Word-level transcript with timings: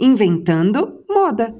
Inventando 0.00 1.02
moda. 1.10 1.52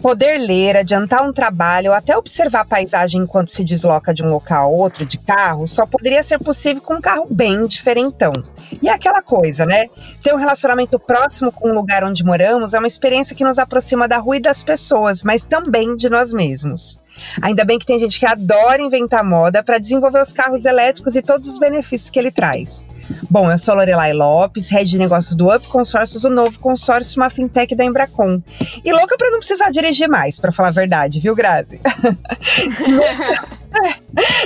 Poder 0.00 0.38
ler, 0.38 0.76
adiantar 0.76 1.28
um 1.28 1.32
trabalho 1.32 1.90
ou 1.90 1.96
até 1.96 2.16
observar 2.16 2.60
a 2.60 2.64
paisagem 2.64 3.20
enquanto 3.20 3.50
se 3.50 3.64
desloca 3.64 4.14
de 4.14 4.22
um 4.22 4.30
local 4.30 4.66
a 4.66 4.76
outro 4.76 5.04
de 5.04 5.18
carro 5.18 5.66
só 5.66 5.84
poderia 5.84 6.22
ser 6.22 6.38
possível 6.38 6.80
com 6.80 6.94
um 6.94 7.00
carro 7.00 7.26
bem 7.28 7.66
diferentão. 7.66 8.32
E 8.80 8.88
é 8.88 8.92
aquela 8.92 9.20
coisa, 9.20 9.66
né? 9.66 9.88
Ter 10.22 10.32
um 10.32 10.38
relacionamento 10.38 10.96
próximo 10.96 11.50
com 11.50 11.70
o 11.70 11.74
lugar 11.74 12.04
onde 12.04 12.24
moramos 12.24 12.72
é 12.72 12.78
uma 12.78 12.88
experiência 12.88 13.34
que 13.34 13.44
nos 13.44 13.58
aproxima 13.58 14.06
da 14.06 14.18
rua 14.18 14.36
e 14.36 14.40
das 14.40 14.62
pessoas, 14.62 15.24
mas 15.24 15.44
também 15.44 15.96
de 15.96 16.08
nós 16.08 16.32
mesmos. 16.32 17.00
Ainda 17.40 17.64
bem 17.64 17.80
que 17.80 17.86
tem 17.86 17.98
gente 17.98 18.18
que 18.18 18.26
adora 18.26 18.80
inventar 18.80 19.24
moda 19.24 19.62
para 19.62 19.78
desenvolver 19.78 20.22
os 20.22 20.32
carros 20.32 20.64
elétricos 20.64 21.16
e 21.16 21.22
todos 21.22 21.48
os 21.48 21.58
benefícios 21.58 22.10
que 22.10 22.18
ele 22.18 22.30
traz. 22.30 22.84
Bom, 23.30 23.50
eu 23.50 23.58
sou 23.58 23.74
Lorelai 23.74 24.12
Lopes, 24.12 24.68
head 24.68 24.88
de 24.88 24.98
negócios 24.98 25.34
do 25.36 25.54
Up 25.54 25.66
Consórcios, 25.68 26.24
o 26.24 26.30
novo 26.30 26.58
consórcio, 26.58 27.20
uma 27.20 27.30
fintech 27.30 27.74
da 27.74 27.84
Embracon. 27.84 28.42
E 28.84 28.92
louca 28.92 29.16
para 29.16 29.30
não 29.30 29.38
precisar 29.38 29.70
dirigir 29.70 30.08
mais, 30.08 30.38
para 30.38 30.52
falar 30.52 30.68
a 30.68 30.72
verdade, 30.72 31.20
viu, 31.20 31.34
Grazi? 31.34 31.78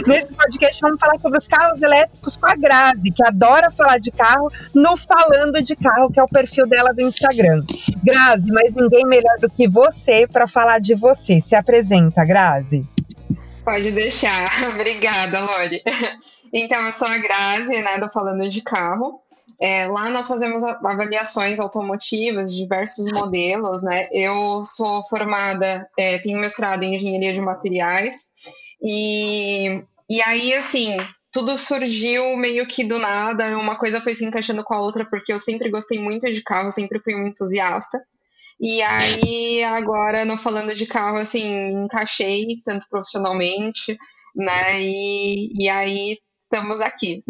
Nesse 0.07 0.29
podcast 0.29 0.81
vamos 0.81 1.01
falar 1.01 1.19
sobre 1.19 1.39
os 1.39 1.49
carros 1.49 1.83
elétricos 1.83 2.37
com 2.37 2.47
a 2.47 2.55
Grazi, 2.55 3.11
que 3.11 3.25
adora 3.27 3.71
falar 3.71 3.99
de 3.99 4.11
carro 4.11 4.51
no 4.75 4.97
Falando 4.97 5.63
de 5.63 5.75
Carro, 5.75 6.11
que 6.11 6.21
é 6.21 6.23
o 6.23 6.29
perfil 6.29 6.67
dela 6.67 6.93
do 6.93 7.03
Instagram. 7.03 7.65
Grazi, 8.03 8.53
mas 8.53 8.75
ninguém 8.75 9.05
melhor 9.05 9.37
do 9.41 9.51
que 9.51 9.69
você 9.69 10.27
para 10.27 10.47
falar 10.47 10.81
de 10.81 10.95
você. 10.95 11.41
Se 11.41 11.55
apresenta, 11.55 12.25
Grazi. 12.25 12.85
Pode 13.65 13.91
deixar. 13.91 14.49
Obrigada, 14.73 15.41
Lori. 15.41 15.83
Então, 16.59 16.87
eu 16.87 16.93
sou 16.93 17.07
a 17.07 17.19
Grazi, 17.19 17.83
né, 17.83 17.99
do 17.99 18.11
Falando 18.11 18.49
de 18.49 18.63
Carro. 18.63 19.21
É, 19.61 19.87
lá 19.87 20.09
nós 20.09 20.27
fazemos 20.27 20.65
avaliações 20.65 21.61
automotivas 21.61 22.51
de 22.51 22.63
diversos 22.63 23.13
modelos, 23.13 23.83
né? 23.83 24.09
Eu 24.11 24.65
sou 24.65 25.07
formada, 25.07 25.87
é, 25.99 26.19
tenho 26.19 26.41
mestrado 26.41 26.83
em 26.83 26.95
engenharia 26.95 27.35
de 27.35 27.43
materiais 27.43 28.31
e, 28.83 29.85
e 30.09 30.23
aí, 30.23 30.55
assim, 30.55 30.97
tudo 31.31 31.59
surgiu 31.59 32.35
meio 32.39 32.67
que 32.67 32.83
do 32.85 32.99
nada, 32.99 33.59
uma 33.59 33.77
coisa 33.77 34.01
foi 34.01 34.15
se 34.15 34.25
encaixando 34.25 34.65
com 34.65 34.73
a 34.73 34.81
outra, 34.81 35.05
porque 35.05 35.35
eu 35.35 35.39
sempre 35.39 35.71
gostei 35.71 35.99
muito 35.99 36.33
de 36.33 36.43
carro, 36.43 36.71
sempre 36.71 37.01
fui 37.01 37.15
um 37.15 37.27
entusiasta. 37.27 38.01
E 38.59 38.81
aí, 38.81 39.63
agora, 39.63 40.25
não 40.25 40.39
falando 40.39 40.75
de 40.75 40.87
carro, 40.87 41.19
assim, 41.19 41.85
encaixei 41.85 42.47
tanto 42.65 42.87
profissionalmente, 42.89 43.95
né? 44.35 44.81
E, 44.81 45.53
e 45.63 45.69
aí 45.69 46.17
estamos 46.47 46.81
aqui. 46.81 47.23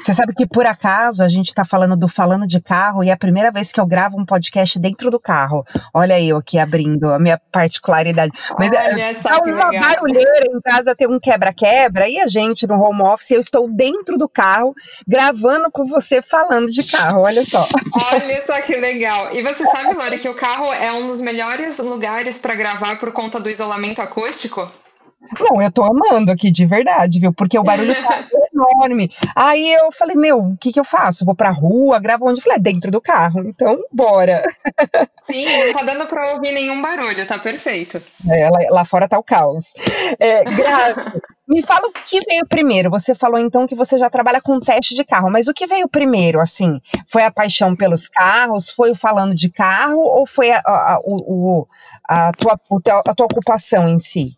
Você 0.00 0.14
sabe 0.14 0.32
que 0.34 0.46
por 0.46 0.64
acaso 0.66 1.24
a 1.24 1.26
gente 1.26 1.48
está 1.48 1.64
falando 1.64 1.96
do 1.96 2.06
Falando 2.06 2.46
de 2.46 2.60
Carro 2.60 3.02
e 3.02 3.08
é 3.08 3.12
a 3.12 3.16
primeira 3.16 3.50
vez 3.50 3.72
que 3.72 3.80
eu 3.80 3.86
gravo 3.86 4.16
um 4.16 4.24
podcast 4.24 4.78
dentro 4.78 5.10
do 5.10 5.18
carro. 5.18 5.64
Olha 5.92 6.20
eu 6.20 6.36
aqui 6.36 6.60
abrindo 6.60 7.12
a 7.12 7.18
minha 7.18 7.40
particularidade. 7.50 8.30
Mas 8.56 8.70
é, 8.70 8.92
Olha 8.92 9.02
é, 9.02 9.12
tá 9.12 9.38
uma 9.38 9.68
legal. 9.68 9.82
barulheira 9.82 10.46
em 10.46 10.60
casa, 10.60 10.94
tem 10.94 11.08
um 11.08 11.18
quebra-quebra 11.18 12.08
e 12.08 12.20
a 12.20 12.28
gente 12.28 12.68
no 12.68 12.80
home 12.80 13.02
office, 13.02 13.32
eu 13.32 13.40
estou 13.40 13.68
dentro 13.68 14.16
do 14.16 14.28
carro 14.28 14.72
gravando 15.08 15.68
com 15.72 15.84
você 15.84 16.22
falando 16.22 16.68
de 16.68 16.84
carro. 16.84 17.22
Olha 17.22 17.44
só. 17.44 17.66
Olha 18.12 18.42
só 18.42 18.60
que 18.60 18.76
legal. 18.76 19.34
E 19.34 19.42
você 19.42 19.66
sabe, 19.66 19.92
Lori, 19.94 20.18
que 20.18 20.28
o 20.28 20.34
carro 20.34 20.72
é 20.72 20.92
um 20.92 21.08
dos 21.08 21.20
melhores 21.20 21.80
lugares 21.80 22.38
para 22.38 22.54
gravar 22.54 23.00
por 23.00 23.10
conta 23.10 23.40
do 23.40 23.50
isolamento 23.50 24.00
acústico? 24.00 24.70
Não, 25.40 25.60
eu 25.60 25.70
tô 25.70 25.82
amando 25.82 26.30
aqui, 26.30 26.50
de 26.50 26.66
verdade, 26.66 27.18
viu? 27.18 27.32
Porque 27.32 27.58
o 27.58 27.62
barulho 27.62 27.94
tá 28.02 28.24
enorme. 28.52 29.10
Aí 29.34 29.72
eu 29.72 29.90
falei, 29.90 30.16
meu, 30.16 30.38
o 30.38 30.56
que 30.56 30.72
que 30.72 30.78
eu 30.78 30.84
faço? 30.84 31.24
Vou 31.24 31.34
pra 31.34 31.50
rua, 31.50 31.98
gravo 31.98 32.28
onde? 32.28 32.40
Eu 32.40 32.44
falei, 32.44 32.58
é 32.58 32.60
dentro 32.60 32.90
do 32.90 33.00
carro. 33.00 33.40
Então, 33.40 33.78
bora. 33.92 34.42
Sim, 35.22 35.46
não 35.66 35.72
tá 35.72 35.84
dando 35.84 36.06
pra 36.06 36.32
ouvir 36.32 36.52
nenhum 36.52 36.80
barulho, 36.80 37.26
tá 37.26 37.38
perfeito. 37.38 38.00
É, 38.30 38.48
lá, 38.48 38.58
lá 38.70 38.84
fora 38.84 39.08
tá 39.08 39.18
o 39.18 39.22
caos. 39.22 39.72
É, 40.18 40.44
Graça, 40.44 41.22
me 41.48 41.62
fala 41.62 41.88
o 41.88 41.92
que 41.92 42.20
veio 42.20 42.46
primeiro. 42.48 42.90
Você 42.90 43.14
falou 43.14 43.38
então 43.38 43.66
que 43.66 43.74
você 43.74 43.98
já 43.98 44.10
trabalha 44.10 44.40
com 44.40 44.60
teste 44.60 44.94
de 44.94 45.04
carro, 45.04 45.30
mas 45.30 45.48
o 45.48 45.54
que 45.54 45.66
veio 45.66 45.88
primeiro, 45.88 46.40
assim? 46.40 46.80
Foi 47.08 47.24
a 47.24 47.30
paixão 47.30 47.74
pelos 47.74 48.08
carros? 48.08 48.70
Foi 48.70 48.90
o 48.90 48.96
falando 48.96 49.34
de 49.34 49.50
carro? 49.50 50.00
Ou 50.00 50.26
foi 50.26 50.50
a, 50.50 50.62
a, 50.66 50.98
a, 52.08 52.28
a, 52.28 52.32
tua, 52.32 52.56
a 53.06 53.14
tua 53.14 53.26
ocupação 53.26 53.88
em 53.88 53.98
si? 53.98 54.36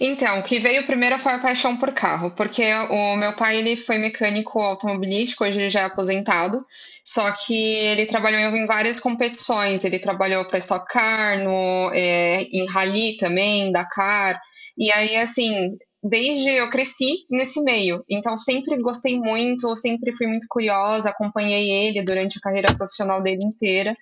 Então, 0.00 0.38
o 0.38 0.42
que 0.42 0.58
veio 0.58 0.86
primeiro 0.86 1.18
foi 1.18 1.32
a 1.32 1.38
paixão 1.38 1.76
por 1.76 1.92
carro, 1.92 2.30
porque 2.30 2.62
o 2.90 3.16
meu 3.16 3.32
pai 3.32 3.58
ele 3.58 3.76
foi 3.76 3.98
mecânico 3.98 4.60
automobilístico, 4.60 5.44
hoje 5.44 5.60
ele 5.60 5.68
já 5.68 5.80
é 5.80 5.84
aposentado, 5.84 6.58
só 7.04 7.30
que 7.32 7.54
ele 7.54 8.06
trabalhou 8.06 8.40
em 8.40 8.66
várias 8.66 8.98
competições, 8.98 9.84
ele 9.84 9.98
trabalhou 9.98 10.44
para 10.44 10.58
Stock 10.58 10.86
Car, 10.90 11.38
no, 11.42 11.90
é, 11.92 12.42
em 12.42 12.66
Rally 12.66 13.16
também, 13.16 13.70
Dakar, 13.70 14.40
e 14.76 14.90
aí, 14.90 15.16
assim, 15.16 15.76
desde 16.02 16.50
eu 16.50 16.68
cresci 16.68 17.24
nesse 17.30 17.62
meio, 17.62 18.04
então 18.10 18.36
sempre 18.36 18.76
gostei 18.80 19.18
muito, 19.18 19.74
sempre 19.76 20.12
fui 20.12 20.26
muito 20.26 20.46
curiosa, 20.48 21.10
acompanhei 21.10 21.70
ele 21.70 22.02
durante 22.02 22.38
a 22.38 22.40
carreira 22.40 22.74
profissional 22.74 23.22
dele 23.22 23.44
inteira, 23.44 23.96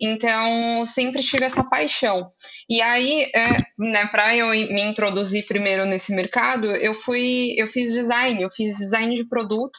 então, 0.00 0.86
sempre 0.86 1.22
tive 1.22 1.44
essa 1.44 1.68
paixão. 1.68 2.30
E 2.68 2.80
aí, 2.80 3.30
é, 3.34 3.56
né, 3.78 4.06
para 4.06 4.36
eu 4.36 4.48
me 4.48 4.82
introduzir 4.82 5.46
primeiro 5.46 5.84
nesse 5.84 6.14
mercado, 6.14 6.66
eu 6.76 6.94
fui, 6.94 7.54
eu 7.56 7.66
fiz 7.66 7.92
design, 7.92 8.40
eu 8.42 8.50
fiz 8.50 8.76
design 8.76 9.14
de 9.14 9.28
produto. 9.28 9.78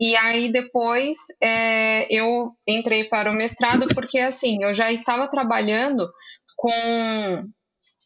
E 0.00 0.16
aí 0.16 0.50
depois 0.50 1.18
é, 1.42 2.06
eu 2.10 2.52
entrei 2.66 3.04
para 3.04 3.30
o 3.30 3.34
mestrado 3.34 3.86
porque 3.94 4.18
assim 4.18 4.56
eu 4.62 4.72
já 4.72 4.90
estava 4.90 5.28
trabalhando 5.28 6.08
com 6.56 7.44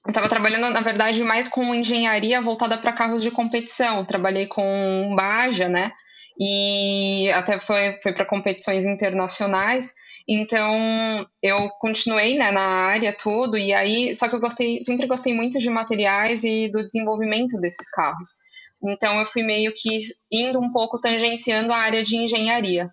estava 0.08 0.28
trabalhando, 0.28 0.70
na 0.70 0.80
verdade, 0.80 1.22
mais 1.24 1.48
com 1.48 1.74
engenharia 1.74 2.40
voltada 2.40 2.76
para 2.76 2.92
carros 2.92 3.22
de 3.22 3.30
competição. 3.30 4.04
Trabalhei 4.04 4.46
com 4.46 5.14
Baja, 5.16 5.68
né? 5.68 5.90
E 6.38 7.30
até 7.30 7.58
foi, 7.58 7.98
foi 8.02 8.12
para 8.12 8.26
competições 8.26 8.84
internacionais. 8.84 9.94
Então, 10.26 11.26
eu 11.42 11.68
continuei 11.78 12.38
né, 12.38 12.50
na 12.50 12.62
área 12.62 13.12
tudo, 13.12 13.58
e 13.58 13.74
aí, 13.74 14.14
só 14.14 14.28
que 14.28 14.34
eu 14.34 14.40
gostei, 14.40 14.82
sempre 14.82 15.06
gostei 15.06 15.34
muito 15.34 15.58
de 15.58 15.68
materiais 15.68 16.44
e 16.44 16.68
do 16.68 16.84
desenvolvimento 16.84 17.60
desses 17.60 17.90
carros. 17.90 18.30
Então, 18.82 19.20
eu 19.20 19.26
fui 19.26 19.42
meio 19.42 19.72
que 19.74 20.00
indo 20.32 20.58
um 20.58 20.72
pouco 20.72 20.98
tangenciando 20.98 21.72
a 21.72 21.76
área 21.76 22.02
de 22.02 22.16
engenharia. 22.16 22.90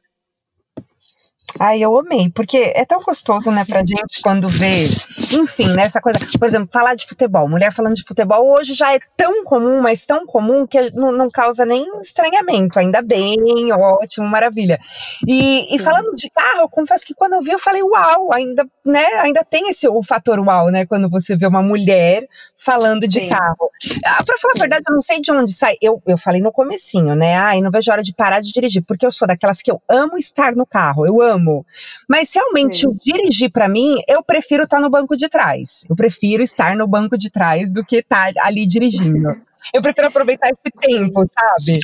Ai, 1.60 1.84
eu 1.84 1.98
amei, 2.00 2.30
porque 2.30 2.72
é 2.76 2.86
tão 2.86 3.02
gostoso, 3.02 3.52
né, 3.52 3.64
pra 3.66 3.80
gente 3.80 4.22
quando 4.22 4.48
vê, 4.48 4.88
enfim, 5.32 5.68
né, 5.74 5.84
essa 5.84 6.02
coisa, 6.02 6.20
por 6.40 6.46
exemplo, 6.46 6.70
falar 6.72 6.96
de 6.96 7.06
futebol, 7.06 7.48
mulher 7.48 7.74
falando 7.74 7.96
de 7.96 8.04
futebol 8.04 8.50
hoje 8.52 8.74
já 8.74 8.94
é 8.94 9.00
tão 9.18 9.44
comum, 9.44 9.82
mas 9.82 10.06
tão 10.06 10.26
comum 10.26 10.66
que 10.66 10.80
não, 10.94 11.12
não 11.12 11.30
causa 11.30 11.66
nem 11.66 11.86
estranhamento, 12.00 12.80
ainda 12.80 13.02
bem, 13.02 13.38
ótimo, 13.74 14.28
maravilha. 14.28 14.80
E, 15.28 15.76
e 15.76 15.80
falando 15.80 16.16
de 16.16 16.30
carro, 16.30 16.70
confesso 16.70 17.06
que 17.06 17.14
quando 17.14 17.34
eu 17.34 17.42
vi, 17.42 17.52
eu 17.52 17.60
falei, 17.60 17.84
uau, 17.84 18.32
ainda, 18.34 18.66
né, 18.86 19.06
ainda 19.20 19.44
tem 19.44 19.70
esse, 19.70 19.88
o 19.88 20.02
fator 20.04 20.40
uau, 20.40 20.70
né, 20.70 20.86
quando 20.86 21.10
você 21.10 21.36
vê 21.36 21.46
uma 21.48 21.62
mulher 21.62 22.28
falando 22.58 23.08
de 23.08 23.20
Sim. 23.20 23.30
carro. 23.30 23.70
Ah, 24.06 24.24
pra 24.24 24.38
falar 24.38 24.54
a 24.56 24.60
verdade, 24.60 24.84
eu 24.88 24.94
não 24.94 25.02
sei 25.02 25.20
de 25.20 25.32
onde 25.32 25.52
sai, 25.52 25.76
eu, 25.82 26.02
eu 26.06 26.18
falei 26.18 26.42
no 26.42 26.52
comecinho, 26.52 27.16
né, 27.16 27.36
ai, 27.36 27.62
não 27.62 27.72
vejo 27.72 27.92
a 27.92 27.96
hora 27.96 28.04
de 28.04 28.14
parar 28.14 28.40
de 28.42 28.52
dirigir, 28.52 28.84
porque 28.84 29.06
eu 29.06 29.12
sou 29.12 29.28
daquelas 29.28 29.62
que 29.62 29.72
eu 29.72 29.82
amo 29.90 30.18
estar 30.18 30.56
no 30.56 30.66
carro, 30.66 31.06
eu 31.06 31.22
amo, 31.22 31.41
amo. 31.42 31.66
Mas 32.08 32.34
realmente, 32.34 32.88
o 32.88 32.94
dirigir 32.94 33.52
para 33.52 33.68
mim, 33.68 33.96
eu 34.08 34.24
prefiro 34.24 34.64
estar 34.64 34.78
tá 34.78 34.82
no 34.82 34.90
banco 34.90 35.18
de 35.18 35.28
trás. 35.28 35.84
Eu 35.90 35.96
prefiro 35.96 36.44
estar 36.44 36.76
no 36.76 36.88
banco 36.88 37.18
de 37.18 37.30
trás 37.30 37.72
do 37.72 37.84
que 37.84 37.98
estar 37.98 38.34
tá 38.34 38.46
ali 38.46 38.66
dirigindo. 38.66 39.30
Eu 39.72 39.80
prefiro 39.80 40.08
aproveitar 40.08 40.50
esse 40.50 40.72
tempo, 40.72 41.24
sabe? 41.24 41.80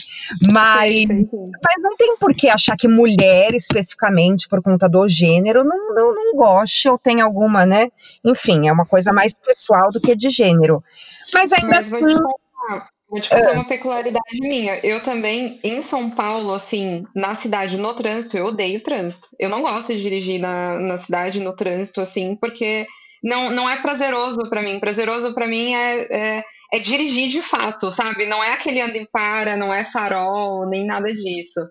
Mas, 0.52 0.92
sim, 0.92 1.06
sim, 1.06 1.30
sim. 1.30 1.52
mas 1.64 1.76
não 1.78 1.96
tem 1.96 2.18
por 2.18 2.34
que 2.34 2.50
achar 2.50 2.76
que 2.76 2.88
mulher, 2.88 3.54
especificamente, 3.54 4.50
por 4.50 4.64
conta 4.64 4.90
do 4.90 5.08
gênero, 5.08 5.64
não, 5.64 5.94
não, 5.94 6.16
não 6.16 6.36
goste 6.36 6.90
ou 6.90 6.98
tem 6.98 7.22
alguma, 7.22 7.68
né? 7.68 7.90
Enfim, 8.26 8.68
é 8.68 8.74
uma 8.74 8.84
coisa 8.84 9.14
mais 9.14 9.38
pessoal 9.38 9.90
do 9.92 10.02
que 10.02 10.16
de 10.16 10.28
gênero. 10.30 10.84
Mas 11.32 11.54
ainda 11.54 11.68
mas 11.68 11.94
assim. 11.94 12.16
Vou 12.16 12.16
te 12.16 12.97
contar 13.08 13.40
é. 13.40 13.52
uma 13.52 13.66
peculiaridade 13.66 14.40
minha. 14.40 14.80
Eu 14.84 15.02
também, 15.02 15.60
em 15.64 15.82
São 15.82 16.10
Paulo, 16.10 16.54
assim, 16.54 17.06
na 17.16 17.34
cidade, 17.34 17.78
no 17.78 17.94
trânsito, 17.94 18.38
eu 18.38 18.48
odeio 18.48 18.82
trânsito. 18.82 19.30
Eu 19.40 19.50
não 19.50 19.62
gosto 19.62 19.94
de 19.94 20.02
dirigir 20.02 20.40
na, 20.40 20.80
na 20.80 20.98
cidade, 20.98 21.40
no 21.40 21.56
trânsito, 21.56 22.02
assim, 22.02 22.36
porque 22.36 22.86
não, 23.24 23.50
não 23.52 23.70
é 23.70 23.82
prazeroso 23.82 24.42
para 24.50 24.62
mim. 24.62 24.80
Prazeroso 24.80 25.34
para 25.34 25.48
mim 25.48 25.74
é, 25.74 26.08
é, 26.12 26.44
é, 26.74 26.80
dirigir 26.80 27.30
de 27.30 27.42
fato, 27.42 27.92
sabe? 27.92 28.26
Não 28.26 28.44
é 28.44 28.52
aquele 28.52 28.82
anda 28.82 28.98
e 28.98 29.08
para, 29.08 29.56
não 29.56 29.74
é 29.74 29.86
farol, 29.86 30.68
nem 30.70 30.86
nada 30.86 31.08
disso. 31.08 31.62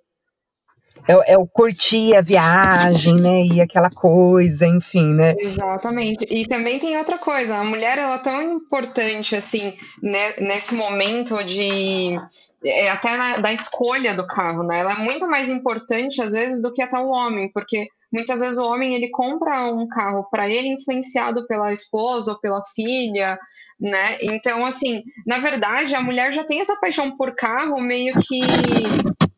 É, 1.08 1.32
é, 1.34 1.38
o 1.38 1.46
curtir 1.46 2.16
a 2.16 2.20
viagem, 2.20 3.14
né? 3.14 3.42
E 3.44 3.60
aquela 3.60 3.90
coisa, 3.90 4.66
enfim, 4.66 5.14
né? 5.14 5.34
Exatamente. 5.38 6.26
E 6.28 6.46
também 6.46 6.78
tem 6.78 6.96
outra 6.98 7.18
coisa, 7.18 7.56
a 7.56 7.64
mulher 7.64 7.98
ela 7.98 8.16
é 8.16 8.18
tão 8.18 8.42
importante 8.42 9.36
assim, 9.36 9.72
né, 10.02 10.34
nesse 10.40 10.74
momento 10.74 11.42
de 11.44 12.18
é, 12.64 12.90
até 12.90 13.16
na, 13.16 13.36
da 13.38 13.52
escolha 13.52 14.14
do 14.14 14.26
carro, 14.26 14.64
né? 14.64 14.80
Ela 14.80 14.92
é 14.94 14.98
muito 14.98 15.28
mais 15.28 15.48
importante 15.48 16.20
às 16.20 16.32
vezes 16.32 16.60
do 16.60 16.72
que 16.72 16.82
até 16.82 16.98
o 16.98 17.10
homem, 17.10 17.50
porque 17.52 17.84
muitas 18.12 18.40
vezes 18.40 18.58
o 18.58 18.68
homem 18.68 18.94
ele 18.94 19.08
compra 19.10 19.72
um 19.72 19.86
carro 19.86 20.26
para 20.30 20.48
ele 20.48 20.68
influenciado 20.68 21.46
pela 21.46 21.72
esposa 21.72 22.32
ou 22.32 22.40
pela 22.40 22.62
filha, 22.74 23.38
né? 23.80 24.16
Então 24.22 24.66
assim, 24.66 25.02
na 25.24 25.38
verdade 25.38 25.94
a 25.94 26.02
mulher 26.02 26.32
já 26.32 26.44
tem 26.44 26.60
essa 26.60 26.78
paixão 26.80 27.14
por 27.14 27.34
carro 27.36 27.80
meio 27.80 28.14
que 28.14 28.40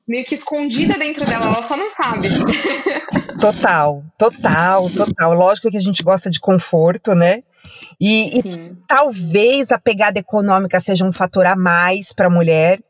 meio 0.09 0.25
que 0.25 0.35
escondida 0.35 0.99
dentro 0.99 1.25
dela, 1.27 1.47
ela 1.47 1.63
só 1.63 1.77
não 1.77 1.91
sabe. 1.91 2.29
Total, 3.39 4.03
total, 4.19 4.91
total. 4.91 5.33
Lógico 5.33 5.71
que 5.71 5.77
a 5.77 5.81
gente 5.81 6.03
gosta 6.03 6.29
de 6.29 6.41
conforto, 6.41 7.15
né? 7.15 7.45
E, 8.01 8.41
e 8.41 8.73
talvez 8.89 9.71
a 9.71 9.79
pegada 9.79 10.19
econômica 10.19 10.81
seja 10.81 11.05
um 11.05 11.13
fator 11.13 11.47
a 11.47 11.55
mais 11.55 12.13
para 12.13 12.27
a 12.27 12.31
mulher, 12.31 12.81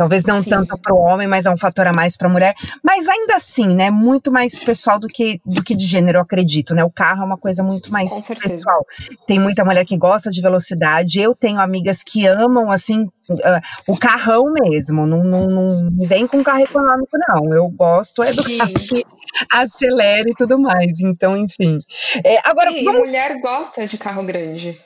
Talvez 0.00 0.24
não 0.24 0.40
Sim. 0.42 0.48
tanto 0.48 0.78
para 0.80 0.94
o 0.94 0.98
homem, 0.98 1.28
mas 1.28 1.44
é 1.44 1.50
um 1.50 1.58
fator 1.58 1.86
a 1.86 1.92
mais 1.92 2.16
para 2.16 2.26
a 2.26 2.32
mulher. 2.32 2.54
Mas 2.82 3.06
ainda 3.06 3.34
assim, 3.34 3.66
né? 3.66 3.90
Muito 3.90 4.32
mais 4.32 4.58
pessoal 4.58 4.98
do 4.98 5.06
que, 5.06 5.38
do 5.44 5.62
que 5.62 5.76
de 5.76 5.84
gênero, 5.86 6.16
eu 6.16 6.22
acredito, 6.22 6.74
né? 6.74 6.82
O 6.82 6.90
carro 6.90 7.20
é 7.20 7.26
uma 7.26 7.36
coisa 7.36 7.62
muito 7.62 7.92
mais 7.92 8.10
pessoal. 8.30 8.82
Tem 9.26 9.38
muita 9.38 9.62
mulher 9.62 9.84
que 9.84 9.98
gosta 9.98 10.30
de 10.30 10.40
velocidade. 10.40 11.20
Eu 11.20 11.34
tenho 11.34 11.60
amigas 11.60 12.02
que 12.02 12.26
amam, 12.26 12.70
assim, 12.70 13.02
uh, 13.28 13.60
o 13.86 13.98
carrão 13.98 14.46
mesmo. 14.50 15.04
Não, 15.04 15.22
não, 15.22 15.46
não 15.46 16.06
vem 16.06 16.26
com 16.26 16.42
carro 16.42 16.62
econômico, 16.62 17.18
não. 17.28 17.52
Eu 17.52 17.68
gosto 17.68 18.22
é 18.22 18.32
do 18.32 18.42
Sim. 18.42 18.56
carro 18.56 18.72
que 18.72 19.04
acelera 19.52 20.30
e 20.30 20.34
tudo 20.34 20.58
mais. 20.58 20.98
Então, 20.98 21.36
enfim. 21.36 21.78
É, 22.24 22.38
agora, 22.48 22.70
Sim, 22.70 22.84
vamos... 22.84 23.00
mulher 23.02 23.38
gosta 23.42 23.86
de 23.86 23.98
carro 23.98 24.24
grande. 24.24 24.80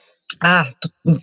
Ah, 0.46 0.66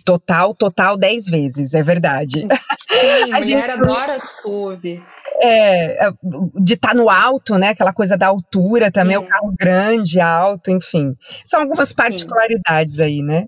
total, 0.04 0.52
total, 0.52 0.96
dez 0.96 1.26
vezes, 1.26 1.74
é 1.74 1.82
verdade. 1.82 2.40
Sim, 2.40 2.48
a 3.32 3.38
mulher 3.38 3.70
gente, 3.70 3.70
adora 3.70 4.18
SUV. 4.18 5.00
É, 5.40 6.08
é 6.08 6.12
de 6.60 6.74
estar 6.74 6.88
tá 6.88 6.94
no 6.94 7.08
alto, 7.08 7.56
né? 7.56 7.68
Aquela 7.68 7.92
coisa 7.92 8.18
da 8.18 8.26
altura 8.26 8.86
Sim. 8.86 8.92
também, 8.92 9.16
o 9.16 9.24
carro 9.24 9.54
grande, 9.56 10.18
alto, 10.20 10.72
enfim. 10.72 11.14
São 11.46 11.60
algumas 11.60 11.92
particularidades 11.92 12.96
Sim. 12.96 13.02
aí, 13.02 13.22
né? 13.22 13.46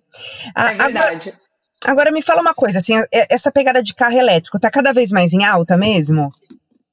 É 0.56 0.74
verdade. 0.76 1.30
Agora, 1.30 1.38
agora, 1.86 2.12
me 2.12 2.22
fala 2.22 2.40
uma 2.40 2.54
coisa, 2.54 2.78
assim, 2.78 2.94
essa 3.12 3.50
pegada 3.50 3.82
de 3.82 3.94
carro 3.94 4.16
elétrico 4.16 4.60
tá 4.60 4.70
cada 4.70 4.92
vez 4.92 5.10
mais 5.10 5.32
em 5.32 5.44
alta 5.44 5.76
mesmo? 5.76 6.30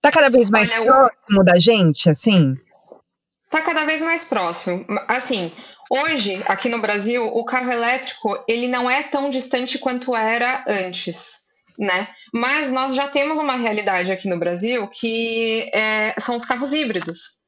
Tá 0.02 0.12
cada 0.12 0.32
vez 0.32 0.50
mais 0.50 0.72
Olha, 0.72 0.86
próximo 0.86 1.44
da 1.44 1.60
gente, 1.60 2.10
assim? 2.10 2.56
Tá 3.52 3.62
cada 3.62 3.86
vez 3.86 4.02
mais 4.02 4.24
próximo. 4.24 4.84
Assim, 5.08 5.52
Hoje, 5.94 6.42
aqui 6.46 6.70
no 6.70 6.80
Brasil, 6.80 7.22
o 7.22 7.44
carro 7.44 7.70
elétrico 7.70 8.42
ele 8.48 8.66
não 8.66 8.90
é 8.90 9.04
tão 9.04 9.30
distante 9.30 9.78
quanto 9.78 10.16
era 10.16 10.64
antes. 10.66 11.42
Né? 11.78 12.08
Mas 12.34 12.72
nós 12.72 12.96
já 12.96 13.10
temos 13.10 13.38
uma 13.38 13.58
realidade 13.58 14.10
aqui 14.10 14.30
no 14.30 14.40
Brasil 14.40 14.88
que 14.88 15.70
é, 15.74 16.16
são 16.18 16.38
os 16.38 16.46
carros 16.46 16.72
híbridos. 16.72 17.42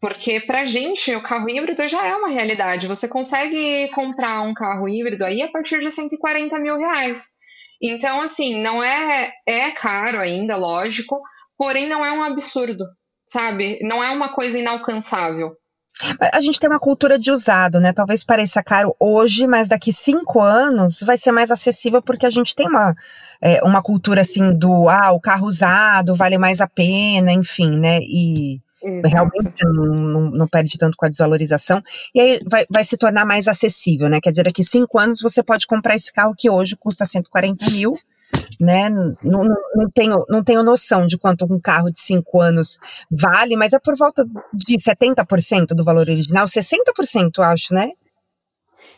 Porque 0.00 0.38
para 0.38 0.64
gente 0.64 1.12
o 1.12 1.22
carro 1.24 1.50
híbrido 1.50 1.88
já 1.88 2.06
é 2.06 2.14
uma 2.14 2.28
realidade. 2.28 2.86
Você 2.86 3.08
consegue 3.08 3.88
comprar 3.88 4.42
um 4.42 4.54
carro 4.54 4.88
híbrido 4.88 5.24
aí 5.24 5.42
a 5.42 5.48
partir 5.48 5.80
de 5.80 5.90
140 5.90 6.56
mil 6.60 6.78
reais. 6.78 7.30
Então, 7.82 8.20
assim, 8.20 8.62
não 8.62 8.80
é, 8.80 9.32
é 9.44 9.72
caro 9.72 10.20
ainda, 10.20 10.54
lógico, 10.54 11.20
porém 11.56 11.88
não 11.88 12.06
é 12.06 12.12
um 12.12 12.22
absurdo, 12.22 12.84
sabe? 13.26 13.80
Não 13.82 14.04
é 14.04 14.10
uma 14.10 14.28
coisa 14.28 14.56
inalcançável. 14.56 15.56
A 16.32 16.40
gente 16.40 16.60
tem 16.60 16.70
uma 16.70 16.78
cultura 16.78 17.18
de 17.18 17.32
usado, 17.32 17.80
né? 17.80 17.92
Talvez 17.92 18.22
pareça 18.22 18.62
caro 18.62 18.94
hoje, 19.00 19.46
mas 19.46 19.68
daqui 19.68 19.92
cinco 19.92 20.40
anos 20.40 21.00
vai 21.00 21.16
ser 21.16 21.32
mais 21.32 21.50
acessível 21.50 22.00
porque 22.00 22.24
a 22.24 22.30
gente 22.30 22.54
tem 22.54 22.68
uma, 22.68 22.94
é, 23.40 23.62
uma 23.64 23.82
cultura 23.82 24.20
assim 24.20 24.56
do 24.56 24.88
ah, 24.88 25.10
o 25.10 25.20
carro 25.20 25.46
usado 25.46 26.14
vale 26.14 26.38
mais 26.38 26.60
a 26.60 26.68
pena, 26.68 27.32
enfim, 27.32 27.78
né? 27.78 27.98
E 28.02 28.60
Exato. 28.82 29.08
realmente 29.08 29.50
você 29.50 29.64
não, 29.66 29.86
não, 29.86 30.30
não, 30.30 30.46
perde 30.46 30.78
tanto 30.78 30.96
com 30.96 31.04
a 31.04 31.08
desvalorização. 31.08 31.82
E 32.14 32.20
aí 32.20 32.40
vai, 32.46 32.64
vai 32.70 32.84
se 32.84 32.96
tornar 32.96 33.24
mais 33.24 33.48
acessível, 33.48 34.08
né? 34.08 34.20
Quer 34.20 34.30
dizer, 34.30 34.44
daqui 34.44 34.62
cinco 34.62 34.98
anos 34.98 35.20
você 35.20 35.42
pode 35.42 35.66
comprar 35.66 35.96
esse 35.96 36.12
carro 36.12 36.34
que 36.36 36.48
hoje 36.48 36.76
custa 36.76 37.04
140 37.04 37.70
mil 37.70 37.98
né? 38.60 38.88
Não, 38.88 39.44
não, 39.74 39.90
tenho, 39.92 40.24
não 40.28 40.42
tenho 40.42 40.62
noção 40.62 41.06
de 41.06 41.16
quanto 41.16 41.44
um 41.44 41.60
carro 41.60 41.90
de 41.90 42.00
5 42.00 42.40
anos 42.40 42.78
vale, 43.10 43.56
mas 43.56 43.72
é 43.72 43.78
por 43.78 43.96
volta 43.96 44.24
de 44.52 44.76
70% 44.76 45.68
do 45.68 45.84
valor 45.84 46.08
original, 46.08 46.46
60%, 46.46 47.38
acho, 47.40 47.74
né? 47.74 47.90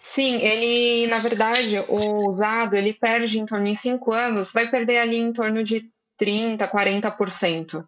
Sim, 0.00 0.36
ele, 0.36 1.06
na 1.08 1.18
verdade, 1.18 1.78
o 1.88 2.26
usado, 2.26 2.74
ele 2.74 2.92
perde 2.92 3.38
em 3.38 3.46
torno 3.46 3.66
de 3.66 3.76
5 3.76 4.14
anos, 4.14 4.52
vai 4.52 4.70
perder 4.70 4.98
ali 4.98 5.16
em 5.16 5.32
torno 5.32 5.62
de 5.62 5.90
30%, 6.20 6.68
40%. 6.70 7.84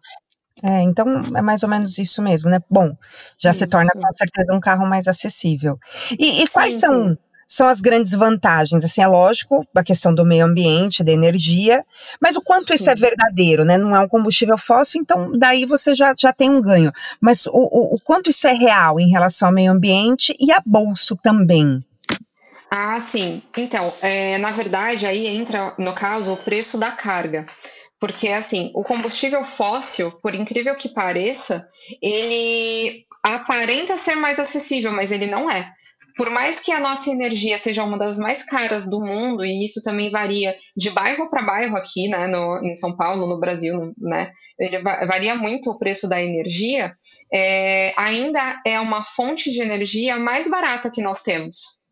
É, 0.61 0.81
então 0.83 1.07
é 1.35 1.41
mais 1.41 1.63
ou 1.63 1.69
menos 1.69 1.97
isso 1.97 2.21
mesmo, 2.21 2.49
né? 2.49 2.59
Bom, 2.69 2.95
já 3.39 3.49
isso. 3.49 3.59
se 3.59 3.67
torna 3.67 3.91
com 3.91 4.13
certeza 4.13 4.53
um 4.53 4.59
carro 4.59 4.85
mais 4.85 5.07
acessível. 5.07 5.79
E, 6.17 6.43
e 6.43 6.47
quais 6.47 6.75
sim, 6.75 6.79
são 6.79 7.09
sim 7.09 7.17
são 7.47 7.67
as 7.67 7.81
grandes 7.81 8.13
vantagens. 8.13 8.83
Assim, 8.83 9.01
é 9.01 9.07
lógico, 9.07 9.65
a 9.75 9.83
questão 9.83 10.13
do 10.13 10.25
meio 10.25 10.45
ambiente, 10.45 11.03
da 11.03 11.11
energia, 11.11 11.85
mas 12.21 12.35
o 12.35 12.41
quanto 12.41 12.67
Sim. 12.67 12.75
isso 12.75 12.89
é 12.89 12.95
verdadeiro, 12.95 13.63
né? 13.65 13.77
Não 13.77 13.95
é 13.95 13.99
um 13.99 14.07
combustível 14.07 14.57
fóssil, 14.57 15.01
então 15.01 15.37
daí 15.37 15.65
você 15.65 15.93
já, 15.93 16.13
já 16.17 16.33
tem 16.33 16.49
um 16.49 16.61
ganho. 16.61 16.91
Mas 17.19 17.45
o, 17.45 17.51
o, 17.51 17.95
o 17.95 17.99
quanto 18.03 18.29
isso 18.29 18.47
é 18.47 18.53
real 18.53 18.99
em 18.99 19.09
relação 19.09 19.49
ao 19.49 19.53
meio 19.53 19.71
ambiente 19.71 20.35
e 20.39 20.51
a 20.51 20.61
bolso 20.65 21.15
também. 21.15 21.83
Ah, 22.69 22.99
sim. 22.99 23.41
Então, 23.55 23.93
é, 24.01 24.39
na 24.39 24.51
verdade, 24.51 25.05
aí 25.05 25.27
entra, 25.27 25.75
no 25.77 25.93
caso, 25.93 26.33
o 26.33 26.37
preço 26.37 26.75
da 26.75 26.89
carga. 26.89 27.45
Porque, 27.99 28.29
assim, 28.29 28.71
o 28.73 28.83
combustível 28.83 29.43
fóssil, 29.43 30.11
por 30.11 30.33
incrível 30.33 30.75
que 30.75 30.89
pareça, 30.89 31.67
ele 32.01 33.05
aparenta 33.21 33.95
ser 33.95 34.15
mais 34.15 34.39
acessível, 34.39 34.91
mas 34.91 35.11
ele 35.11 35.27
não 35.27 35.49
é 35.49 35.71
por 36.15 36.29
mais 36.29 36.59
que 36.59 36.71
a 36.71 36.79
nossa 36.79 37.09
energia 37.09 37.57
seja 37.57 37.83
uma 37.83 37.97
das 37.97 38.17
mais 38.17 38.43
caras 38.43 38.89
do 38.89 38.99
mundo, 38.99 39.45
e 39.45 39.65
isso 39.65 39.81
também 39.83 40.09
varia 40.09 40.55
de 40.75 40.89
bairro 40.89 41.29
para 41.29 41.43
bairro 41.43 41.75
aqui, 41.75 42.07
né, 42.07 42.27
no, 42.27 42.59
em 42.63 42.75
São 42.75 42.95
Paulo, 42.95 43.27
no 43.27 43.39
Brasil, 43.39 43.93
né, 43.97 44.31
varia 45.07 45.35
muito 45.35 45.69
o 45.69 45.77
preço 45.77 46.07
da 46.07 46.21
energia, 46.21 46.95
é, 47.31 47.93
ainda 47.97 48.61
é 48.65 48.79
uma 48.79 49.03
fonte 49.03 49.51
de 49.51 49.61
energia 49.61 50.17
mais 50.19 50.49
barata 50.49 50.91
que 50.91 51.01
nós 51.01 51.21
temos. 51.21 51.82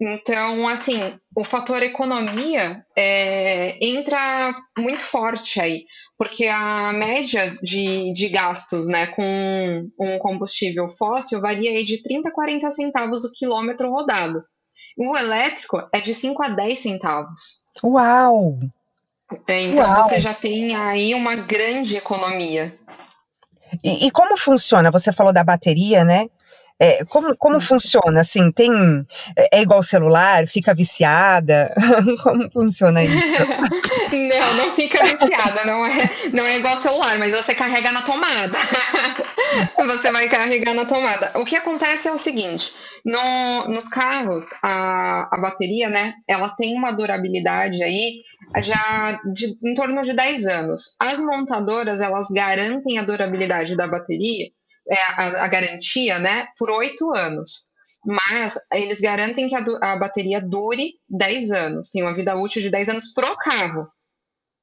Então, 0.00 0.68
assim, 0.68 0.98
o 1.36 1.44
fator 1.44 1.82
economia 1.82 2.84
é, 2.96 3.78
entra 3.80 4.54
muito 4.76 5.02
forte 5.02 5.60
aí 5.60 5.84
porque 6.18 6.46
a 6.46 6.92
média 6.92 7.46
de, 7.62 8.12
de 8.12 8.28
gastos 8.28 8.86
né, 8.86 9.06
com 9.08 9.90
um 9.98 10.18
combustível 10.18 10.88
fóssil 10.88 11.40
varia 11.40 11.70
aí 11.70 11.84
de 11.84 12.02
30 12.02 12.28
a 12.28 12.32
40 12.32 12.70
centavos 12.70 13.24
o 13.24 13.32
quilômetro 13.32 13.90
rodado. 13.90 14.42
O 14.96 15.16
elétrico 15.16 15.88
é 15.92 16.00
de 16.00 16.14
5 16.14 16.42
a 16.42 16.48
10 16.50 16.78
centavos. 16.78 17.64
Uau! 17.82 18.58
É, 19.48 19.62
então 19.62 19.84
Uau. 19.84 20.02
você 20.02 20.20
já 20.20 20.32
tem 20.32 20.76
aí 20.76 21.14
uma 21.14 21.34
grande 21.34 21.96
economia. 21.96 22.72
E, 23.82 24.06
e, 24.06 24.10
como 24.12 24.36
funciona? 24.36 24.90
Você 24.92 25.12
falou 25.12 25.32
da 25.32 25.42
bateria, 25.42 26.04
né? 26.04 26.28
É, 26.84 27.02
como, 27.06 27.34
como 27.36 27.60
funciona? 27.60 28.20
Assim, 28.20 28.52
tem. 28.52 28.70
É, 29.34 29.58
é 29.58 29.62
igual 29.62 29.82
celular? 29.82 30.46
Fica 30.46 30.74
viciada? 30.74 31.72
como 32.22 32.50
funciona 32.50 33.02
isso? 33.02 33.16
não, 34.12 34.54
não 34.54 34.70
fica 34.70 35.02
viciada. 35.02 35.64
Não 35.64 35.86
é, 35.86 36.10
não 36.32 36.44
é 36.44 36.58
igual 36.58 36.76
celular, 36.76 37.18
mas 37.18 37.32
você 37.32 37.54
carrega 37.54 37.90
na 37.90 38.02
tomada. 38.02 38.58
você 39.86 40.10
vai 40.12 40.28
carregar 40.28 40.74
na 40.74 40.84
tomada. 40.84 41.30
O 41.36 41.44
que 41.44 41.56
acontece 41.56 42.06
é 42.06 42.12
o 42.12 42.18
seguinte: 42.18 42.70
no, 43.02 43.66
nos 43.68 43.88
carros, 43.88 44.52
a, 44.62 45.28
a 45.32 45.40
bateria, 45.40 45.88
né? 45.88 46.12
Ela 46.28 46.50
tem 46.50 46.76
uma 46.76 46.92
durabilidade 46.92 47.82
aí 47.82 48.20
já 48.62 49.18
de, 49.32 49.56
em 49.64 49.72
torno 49.72 50.02
de 50.02 50.12
10 50.12 50.46
anos. 50.46 50.96
As 51.00 51.18
montadoras, 51.18 52.02
elas 52.02 52.28
garantem 52.30 52.98
a 52.98 53.02
durabilidade 53.02 53.74
da 53.74 53.88
bateria 53.88 54.50
a, 54.90 55.44
a, 55.44 55.48
garantia, 55.48 56.18
né, 56.18 56.46
por 56.58 56.70
oito 56.70 57.12
anos. 57.14 57.70
Mas 58.04 58.54
eles 58.72 59.00
garantem 59.00 59.48
que 59.48 59.54
a, 59.54 59.64
a, 59.80 59.96
bateria 59.96 60.40
dure 60.40 60.92
10 61.08 61.50
anos, 61.52 61.90
tem 61.90 62.02
uma 62.02 62.14
vida 62.14 62.36
útil 62.36 62.60
de 62.60 62.70
10 62.70 62.90
anos 62.90 63.12
pro 63.14 63.36
carro, 63.36 63.88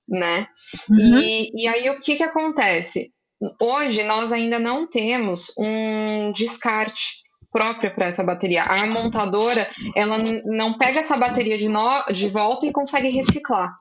né? 0.08 0.48
Uhum. 0.90 1.20
E, 1.20 1.50
e 1.56 1.68
aí 1.68 1.90
o 1.90 2.00
que 2.00 2.16
que 2.16 2.24
acontece? 2.24 3.12
Hoje 3.60 4.04
nós 4.04 4.32
ainda 4.32 4.60
não 4.60 4.86
temos 4.86 5.52
um 5.58 6.32
descarte 6.34 7.22
próprio 7.52 7.94
para 7.94 8.06
essa 8.06 8.24
bateria. 8.24 8.64
A 8.64 8.86
montadora, 8.86 9.68
ela 9.96 10.18
não 10.46 10.74
pega 10.74 11.00
essa 11.00 11.18
bateria 11.18 11.58
de, 11.58 11.68
no, 11.68 12.04
de 12.12 12.28
volta 12.30 12.66
e 12.66 12.72
consegue 12.72 13.10
reciclar. 13.10 13.72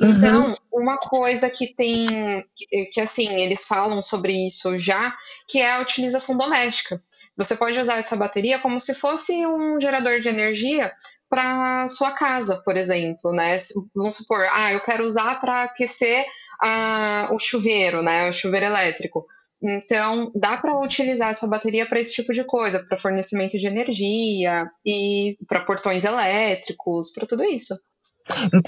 Uhum. 0.00 0.10
Então, 0.10 0.56
uma 0.72 0.96
coisa 0.98 1.48
que 1.50 1.74
tem, 1.74 2.06
que, 2.54 2.86
que 2.92 3.00
assim, 3.00 3.40
eles 3.40 3.64
falam 3.66 4.02
sobre 4.02 4.32
isso 4.46 4.78
já, 4.78 5.14
que 5.48 5.60
é 5.60 5.72
a 5.72 5.80
utilização 5.80 6.36
doméstica. 6.36 7.02
Você 7.36 7.56
pode 7.56 7.78
usar 7.78 7.96
essa 7.96 8.16
bateria 8.16 8.58
como 8.58 8.78
se 8.78 8.94
fosse 8.94 9.46
um 9.46 9.80
gerador 9.80 10.20
de 10.20 10.28
energia 10.28 10.92
para 11.28 11.88
sua 11.88 12.12
casa, 12.12 12.60
por 12.62 12.76
exemplo, 12.76 13.32
né? 13.32 13.56
Vamos 13.94 14.16
supor, 14.16 14.46
ah, 14.50 14.72
eu 14.72 14.80
quero 14.80 15.04
usar 15.04 15.40
para 15.40 15.62
aquecer 15.62 16.26
ah, 16.62 17.28
o 17.32 17.38
chuveiro, 17.38 18.02
né? 18.02 18.28
O 18.28 18.32
chuveiro 18.32 18.66
elétrico. 18.66 19.26
Então, 19.62 20.30
dá 20.34 20.56
para 20.56 20.78
utilizar 20.78 21.30
essa 21.30 21.46
bateria 21.46 21.86
para 21.86 22.00
esse 22.00 22.12
tipo 22.12 22.32
de 22.32 22.44
coisa, 22.44 22.84
para 22.84 22.98
fornecimento 22.98 23.56
de 23.56 23.66
energia 23.66 24.66
e 24.84 25.36
para 25.46 25.64
portões 25.64 26.04
elétricos, 26.04 27.12
para 27.12 27.26
tudo 27.26 27.44
isso. 27.44 27.74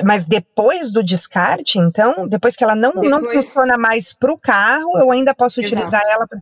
Mas 0.05 0.27
depois 0.27 0.93
do 0.93 1.03
descarte, 1.03 1.79
então, 1.79 2.27
depois 2.29 2.57
que 2.57 2.65
ela 2.65 2.75
não, 2.75 2.93
depois... 2.93 3.11
não 3.11 3.25
funciona 3.25 3.77
mais 3.77 4.13
para 4.13 4.33
o 4.33 4.39
carro, 4.39 4.99
eu 4.99 5.11
ainda 5.11 5.35
posso 5.35 5.61
utilizar 5.61 6.03
Exato. 6.03 6.09
ela. 6.11 6.27
Pra... 6.27 6.39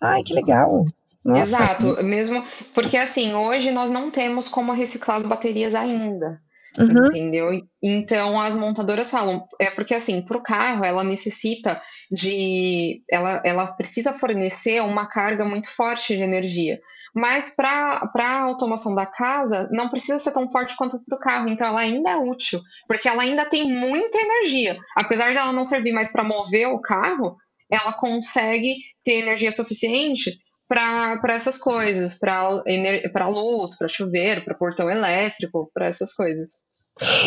Ai, 0.00 0.22
que 0.22 0.34
legal. 0.34 0.86
Nossa. 1.24 1.42
Exato, 1.42 2.02
mesmo 2.02 2.42
porque 2.72 2.96
assim, 2.96 3.34
hoje 3.34 3.70
nós 3.70 3.90
não 3.90 4.10
temos 4.10 4.48
como 4.48 4.72
reciclar 4.72 5.18
as 5.18 5.24
baterias 5.24 5.74
ainda. 5.74 6.40
Uhum. 6.78 7.06
Entendeu? 7.06 7.50
Então 7.82 8.40
as 8.40 8.56
montadoras 8.56 9.10
falam, 9.10 9.46
é 9.60 9.70
porque 9.70 9.94
assim, 9.94 10.22
para 10.22 10.36
o 10.36 10.42
carro 10.42 10.84
ela 10.84 11.02
necessita 11.02 11.80
de. 12.10 13.02
Ela, 13.10 13.42
ela 13.44 13.66
precisa 13.74 14.12
fornecer 14.12 14.80
uma 14.82 15.06
carga 15.06 15.44
muito 15.44 15.68
forte 15.68 16.16
de 16.16 16.22
energia. 16.22 16.78
Mas 17.14 17.56
para 17.56 18.08
a 18.14 18.40
automação 18.42 18.94
da 18.94 19.04
casa, 19.04 19.68
não 19.72 19.88
precisa 19.88 20.18
ser 20.18 20.32
tão 20.32 20.48
forte 20.48 20.76
quanto 20.76 21.02
para 21.04 21.16
o 21.16 21.20
carro. 21.20 21.48
Então 21.48 21.66
ela 21.66 21.80
ainda 21.80 22.10
é 22.10 22.16
útil, 22.16 22.60
porque 22.86 23.08
ela 23.08 23.22
ainda 23.22 23.44
tem 23.44 23.64
muita 23.64 24.18
energia. 24.18 24.78
Apesar 24.96 25.32
de 25.32 25.38
ela 25.38 25.52
não 25.52 25.64
servir 25.64 25.92
mais 25.92 26.12
para 26.12 26.22
mover 26.22 26.68
o 26.68 26.80
carro, 26.80 27.36
ela 27.70 27.92
consegue 27.92 28.74
ter 29.04 29.14
energia 29.14 29.50
suficiente 29.50 30.32
para 30.70 31.34
essas 31.34 31.58
coisas, 31.58 32.14
para 32.14 33.26
luz, 33.26 33.76
para 33.76 33.88
chuveiro, 33.88 34.44
para 34.44 34.54
portão 34.54 34.88
elétrico, 34.88 35.68
para 35.74 35.88
essas 35.88 36.14
coisas. 36.14 36.60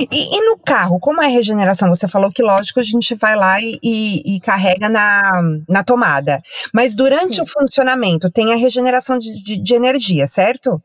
E, 0.09 0.37
e, 0.37 0.49
no 0.49 0.57
carro, 0.59 0.97
como 0.99 1.21
é 1.21 1.25
a 1.25 1.29
regeneração? 1.29 1.89
Você 1.89 2.07
falou 2.07 2.31
que, 2.31 2.41
lógico, 2.41 2.79
a 2.79 2.83
gente 2.83 3.15
vai 3.15 3.35
lá 3.35 3.59
e, 3.59 3.79
e, 3.83 4.35
e 4.35 4.39
carrega 4.39 4.87
na, 4.87 5.41
na 5.67 5.83
tomada. 5.83 6.41
Mas 6.73 6.95
durante 6.95 7.35
Sim. 7.35 7.41
o 7.41 7.47
funcionamento, 7.47 8.29
tem 8.29 8.53
a 8.53 8.55
regeneração 8.55 9.17
de, 9.17 9.43
de, 9.43 9.61
de 9.61 9.73
energia, 9.73 10.25
certo? 10.25 10.81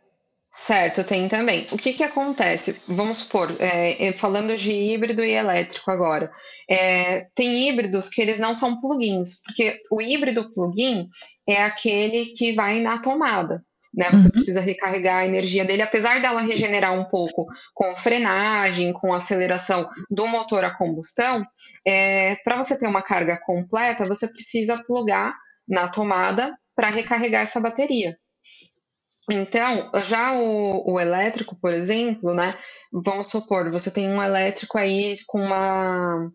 Certo, 0.50 1.05
tem 1.05 1.28
também. 1.28 1.67
O 1.71 1.76
que, 1.76 1.93
que 1.93 2.02
acontece? 2.02 2.81
Vamos 2.88 3.19
supor, 3.19 3.55
é, 3.59 4.09
é, 4.09 4.12
falando 4.14 4.57
de 4.57 4.73
híbrido 4.73 5.23
e 5.23 5.33
elétrico 5.33 5.90
agora. 5.90 6.31
É, 6.69 7.26
tem 7.35 7.69
híbridos 7.69 8.09
que 8.09 8.23
eles 8.23 8.38
não 8.38 8.55
são 8.55 8.81
plugins, 8.81 9.43
porque 9.43 9.78
o 9.90 10.00
híbrido 10.00 10.50
plugin 10.50 11.07
é 11.47 11.62
aquele 11.62 12.26
que 12.33 12.52
vai 12.52 12.81
na 12.81 12.99
tomada. 12.99 13.62
Né? 13.95 14.11
Você 14.11 14.26
uhum. 14.26 14.33
precisa 14.33 14.61
recarregar 14.61 15.17
a 15.17 15.26
energia 15.26 15.64
dele, 15.67 15.83
apesar 15.83 16.21
dela 16.21 16.40
regenerar 16.40 16.95
um 16.95 17.05
pouco 17.05 17.47
com 17.75 17.95
frenagem, 17.95 18.93
com 18.93 19.12
aceleração 19.12 19.87
do 20.11 20.26
motor 20.26 20.64
a 20.64 20.75
combustão, 20.75 21.43
é, 21.87 22.37
para 22.37 22.57
você 22.57 22.78
ter 22.78 22.87
uma 22.87 23.02
carga 23.02 23.38
completa, 23.45 24.07
você 24.07 24.28
precisa 24.28 24.83
plugar 24.87 25.35
na 25.67 25.88
tomada 25.88 26.57
para 26.75 26.88
recarregar 26.88 27.43
essa 27.43 27.61
bateria. 27.61 28.17
Então, 29.30 29.90
já 30.04 30.32
o, 30.32 30.92
o, 30.92 31.00
elétrico, 31.00 31.56
por 31.61 31.75
exemplo, 31.75 32.32
né? 32.35 32.54
Vamos 32.92 33.28
supor, 33.28 33.70
você 33.70 33.90
tem 33.90 34.08
um 34.08 34.23
elétrico 34.23 34.78
aí 34.78 35.16
com 35.26 35.40
uma, 35.40 36.30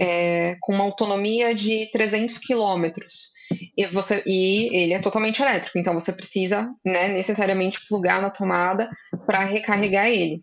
é, 0.00 0.56
com 0.60 0.74
uma 0.74 0.84
autonomia 0.84 1.54
de 1.54 1.90
300 1.90 2.38
quilômetros. 2.38 3.34
E, 3.76 3.86
você, 3.86 4.22
e 4.26 4.74
ele 4.76 4.94
é 4.94 4.98
totalmente 4.98 5.40
elétrico, 5.40 5.78
então 5.78 5.94
você 5.94 6.12
precisa 6.12 6.68
né, 6.84 7.08
necessariamente 7.08 7.80
plugar 7.88 8.20
na 8.20 8.30
tomada 8.30 8.88
para 9.24 9.44
recarregar 9.44 10.06
ele. 10.06 10.38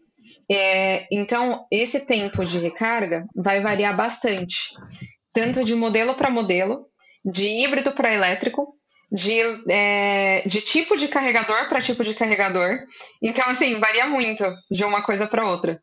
É, 0.50 1.06
então, 1.12 1.66
esse 1.72 2.06
tempo 2.06 2.46
de 2.46 2.60
recarga 2.60 3.26
vai 3.36 3.62
variar 3.62 3.96
bastante, 3.96 4.74
tanto 5.34 5.64
de 5.64 5.76
modelo 5.76 6.14
para 6.16 6.30
modelo, 6.30 6.86
de 7.26 7.46
híbrido 7.46 7.92
para 7.92 8.14
elétrico, 8.14 8.76
de, 9.14 9.40
é, 9.70 10.42
de 10.48 10.60
tipo 10.60 10.98
de 10.98 11.08
carregador 11.08 11.70
para 11.70 11.80
tipo 11.80 12.04
de 12.04 12.16
carregador. 12.16 12.80
Então, 13.22 13.48
assim, 13.48 13.80
varia 13.80 14.08
muito 14.08 14.44
de 14.72 14.84
uma 14.84 15.04
coisa 15.04 15.28
para 15.28 15.46
outra. 15.46 15.80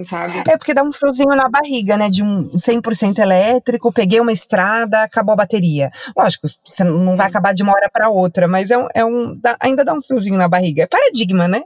Sabe? 0.00 0.42
É 0.48 0.56
porque 0.56 0.72
dá 0.72 0.82
um 0.82 0.92
friozinho 0.92 1.36
na 1.36 1.50
barriga, 1.50 1.98
né? 1.98 2.08
De 2.08 2.22
um 2.22 2.48
100% 2.52 3.18
elétrico, 3.18 3.92
peguei 3.92 4.20
uma 4.20 4.32
estrada, 4.32 5.02
acabou 5.02 5.34
a 5.34 5.36
bateria. 5.36 5.90
Lógico, 6.16 6.46
você 6.64 6.82
não 6.82 7.14
vai 7.14 7.26
acabar 7.26 7.52
de 7.52 7.62
uma 7.62 7.74
hora 7.74 7.90
para 7.92 8.08
outra, 8.08 8.48
mas 8.48 8.70
é 8.70 8.78
um, 8.78 8.86
é 8.94 9.04
um 9.04 9.36
dá, 9.38 9.54
ainda 9.60 9.84
dá 9.84 9.92
um 9.92 10.00
friozinho 10.00 10.38
na 10.38 10.48
barriga. 10.48 10.84
É 10.84 10.86
paradigma, 10.86 11.46
né? 11.46 11.64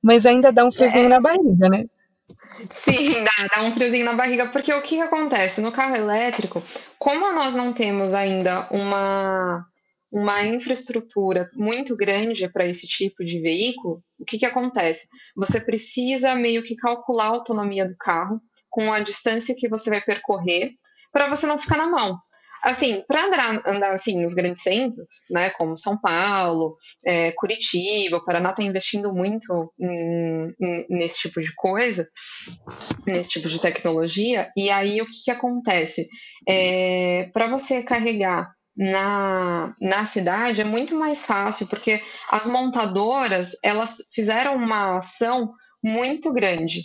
Mas 0.00 0.24
ainda 0.24 0.50
dá 0.50 0.64
um 0.64 0.72
friozinho 0.72 1.04
é. 1.04 1.08
na 1.08 1.20
barriga, 1.20 1.68
né? 1.68 1.84
Sim, 2.70 3.22
dá, 3.22 3.56
dá 3.56 3.62
um 3.62 3.70
friozinho 3.70 4.06
na 4.06 4.14
barriga, 4.14 4.46
porque 4.46 4.72
o 4.72 4.80
que, 4.80 4.96
que 4.96 5.02
acontece? 5.02 5.60
No 5.60 5.70
carro 5.70 5.96
elétrico, 5.96 6.62
como 6.98 7.30
nós 7.34 7.54
não 7.54 7.74
temos 7.74 8.14
ainda 8.14 8.66
uma 8.70 9.66
uma 10.10 10.44
infraestrutura 10.44 11.50
muito 11.54 11.96
grande 11.96 12.48
para 12.48 12.66
esse 12.66 12.86
tipo 12.86 13.24
de 13.24 13.40
veículo, 13.40 14.02
o 14.18 14.24
que, 14.24 14.38
que 14.38 14.46
acontece? 14.46 15.08
Você 15.36 15.60
precisa 15.60 16.34
meio 16.34 16.62
que 16.62 16.76
calcular 16.76 17.24
a 17.24 17.28
autonomia 17.28 17.86
do 17.86 17.96
carro 17.96 18.40
com 18.70 18.92
a 18.92 19.00
distância 19.00 19.54
que 19.56 19.68
você 19.68 19.90
vai 19.90 20.00
percorrer 20.00 20.72
para 21.12 21.28
você 21.28 21.46
não 21.46 21.58
ficar 21.58 21.76
na 21.76 21.88
mão. 21.88 22.18
Assim, 22.62 23.04
para 23.06 23.26
andar, 23.26 23.62
andar 23.66 23.92
assim 23.92 24.20
nos 24.20 24.34
grandes 24.34 24.62
centros, 24.62 25.22
né, 25.30 25.50
como 25.50 25.76
São 25.76 25.96
Paulo, 25.96 26.76
é, 27.04 27.30
Curitiba, 27.32 28.16
o 28.16 28.24
Paraná 28.24 28.50
está 28.50 28.62
investindo 28.62 29.12
muito 29.12 29.72
em, 29.78 30.54
em, 30.60 30.86
nesse 30.90 31.20
tipo 31.20 31.40
de 31.40 31.54
coisa, 31.54 32.08
nesse 33.06 33.30
tipo 33.30 33.48
de 33.48 33.60
tecnologia. 33.60 34.50
E 34.56 34.68
aí 34.68 35.00
o 35.00 35.06
que, 35.06 35.24
que 35.24 35.30
acontece? 35.30 36.08
É, 36.48 37.30
para 37.32 37.46
você 37.46 37.82
carregar 37.82 38.55
na, 38.76 39.74
na 39.80 40.04
cidade 40.04 40.60
é 40.60 40.64
muito 40.64 40.94
mais 40.94 41.24
fácil, 41.24 41.66
porque 41.68 42.02
as 42.30 42.46
montadoras 42.46 43.52
elas 43.62 44.10
fizeram 44.14 44.56
uma 44.56 44.98
ação 44.98 45.52
muito 45.82 46.32
grande. 46.32 46.82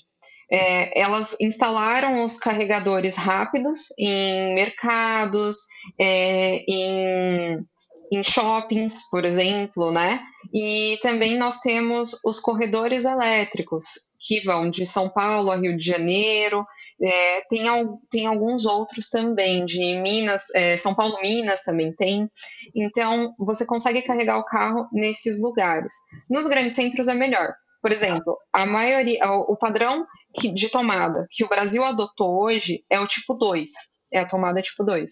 É, 0.54 1.02
elas 1.02 1.38
instalaram 1.40 2.26
os 2.26 2.38
carregadores 2.38 3.16
rápidos 3.16 3.86
em 3.98 4.54
mercados, 4.54 5.58
é, 5.98 6.64
em, 6.68 7.66
em 8.12 8.22
shoppings, 8.22 9.10
por 9.10 9.24
exemplo, 9.24 9.90
né? 9.92 10.22
E 10.54 11.00
também 11.02 11.38
nós 11.38 11.62
temos 11.62 12.20
os 12.26 12.40
corredores 12.40 13.06
elétricos, 13.06 13.86
que 14.20 14.42
vão 14.42 14.70
de 14.70 14.86
São 14.86 15.08
Paulo 15.08 15.50
a 15.50 15.56
Rio 15.56 15.78
de 15.78 15.86
Janeiro, 15.86 16.66
é, 17.02 17.42
tem, 17.50 17.64
tem 18.10 18.28
alguns 18.28 18.66
outros 18.66 19.10
também, 19.10 19.66
de 19.66 19.80
Minas, 19.96 20.54
é, 20.54 20.76
São 20.76 20.94
Paulo, 20.94 21.18
Minas 21.22 21.64
também 21.64 21.96
tem. 21.96 22.30
Então, 22.76 23.34
você 23.40 23.66
consegue 23.66 24.02
carregar 24.02 24.38
o 24.38 24.46
carro 24.46 24.88
nesses 24.92 25.42
lugares. 25.42 25.94
Nos 26.30 26.46
grandes 26.48 26.76
centros 26.76 27.08
é 27.08 27.14
melhor. 27.14 27.54
Por 27.82 27.92
exemplo, 27.92 28.38
a 28.54 28.66
maioria, 28.66 29.20
o 29.26 29.58
padrão 29.58 30.06
de 30.54 30.70
tomada 30.70 31.26
que 31.32 31.44
o 31.44 31.50
Brasil 31.50 31.84
adotou 31.84 32.44
hoje 32.44 32.86
é 32.88 33.00
o 33.00 33.08
tipo 33.08 33.34
2, 33.34 33.70
é 34.14 34.20
a 34.20 34.28
tomada 34.28 34.62
tipo 34.62 34.84
2. 34.84 35.12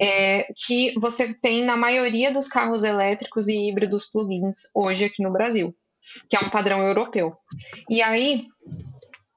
É, 0.00 0.46
que 0.66 0.92
você 0.98 1.34
tem 1.34 1.64
na 1.64 1.76
maioria 1.76 2.32
dos 2.32 2.48
carros 2.48 2.82
elétricos 2.82 3.46
e 3.46 3.68
híbridos 3.68 4.10
plug-ins 4.10 4.70
hoje 4.74 5.04
aqui 5.04 5.22
no 5.22 5.32
Brasil, 5.32 5.74
que 6.28 6.36
é 6.36 6.40
um 6.40 6.48
padrão 6.48 6.86
europeu. 6.86 7.36
E 7.90 8.02
aí, 8.02 8.46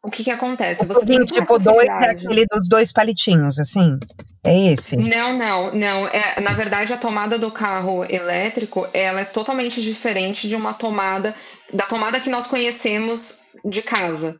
o 0.05 0.09
que 0.09 0.23
que 0.23 0.31
acontece? 0.31 0.85
Você 0.85 1.05
tem 1.05 1.25
tipo 1.25 1.57
dois 1.57 1.87
é 1.87 2.09
aquele 2.09 2.45
dos 2.45 2.69
dois 2.69 2.93
palitinhos, 2.93 3.57
assim? 3.57 3.97
É 4.45 4.73
esse? 4.73 4.95
Não, 4.95 5.35
não, 5.35 5.73
não. 5.73 6.07
É, 6.07 6.39
na 6.39 6.53
verdade, 6.53 6.93
a 6.93 6.97
tomada 6.97 7.39
do 7.39 7.49
carro 7.49 8.05
elétrico, 8.05 8.87
ela 8.93 9.21
é 9.21 9.25
totalmente 9.25 9.81
diferente 9.81 10.47
de 10.47 10.55
uma 10.55 10.73
tomada, 10.73 11.33
da 11.73 11.85
tomada 11.85 12.19
que 12.19 12.29
nós 12.29 12.45
conhecemos 12.45 13.39
de 13.65 13.81
casa, 13.81 14.39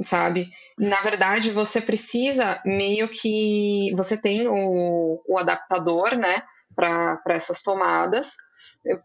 sabe? 0.00 0.48
Na 0.78 1.00
verdade, 1.00 1.50
você 1.50 1.80
precisa 1.80 2.60
meio 2.64 3.08
que, 3.08 3.92
você 3.94 4.20
tem 4.20 4.48
o, 4.48 5.22
o 5.28 5.38
adaptador, 5.38 6.16
né, 6.16 6.42
para 6.74 7.20
essas 7.28 7.62
tomadas, 7.62 8.36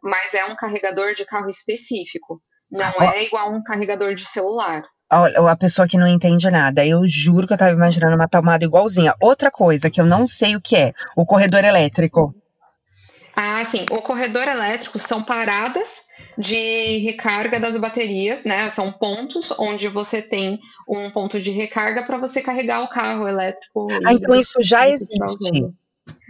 mas 0.02 0.34
é 0.34 0.46
um 0.46 0.56
carregador 0.56 1.14
de 1.14 1.26
carro 1.26 1.50
específico. 1.50 2.42
Não 2.72 2.94
é 3.02 3.24
igual 3.24 3.52
um 3.52 3.64
carregador 3.64 4.14
de 4.16 4.26
celular 4.26 4.84
a 5.50 5.56
pessoa 5.56 5.88
que 5.88 5.98
não 5.98 6.08
entende 6.08 6.50
nada. 6.50 6.86
Eu 6.86 7.02
juro 7.06 7.46
que 7.46 7.54
eu 7.54 7.58
tava 7.58 7.72
imaginando 7.72 8.16
uma 8.16 8.28
tomada 8.28 8.66
igualzinha. 8.66 9.14
Outra 9.22 9.52
coisa 9.52 9.90
que 9.90 10.02
eu 10.02 10.06
não 10.06 10.26
sei 10.28 10.56
o 10.56 10.62
que 10.62 10.76
é, 10.76 10.94
o 11.16 11.26
corredor 11.26 11.64
elétrico. 11.64 12.34
Ah, 13.36 13.64
sim. 13.66 13.86
O 13.92 14.02
corredor 14.02 14.48
elétrico 14.48 15.00
são 15.00 15.22
paradas 15.24 16.02
de 16.38 16.98
recarga 17.00 17.60
das 17.60 17.78
baterias, 17.78 18.46
né? 18.46 18.70
São 18.70 18.92
pontos 18.92 19.52
onde 19.58 19.88
você 19.88 20.22
tem 20.22 20.60
um 20.88 21.10
ponto 21.10 21.40
de 21.40 21.52
recarga 21.52 22.04
para 22.04 22.18
você 22.18 22.42
carregar 22.42 22.82
o 22.82 22.90
carro 22.90 23.28
elétrico. 23.28 23.88
Ah, 24.06 24.14
então 24.14 24.36
isso 24.36 24.60
já 24.62 24.90
existe. 24.90 25.74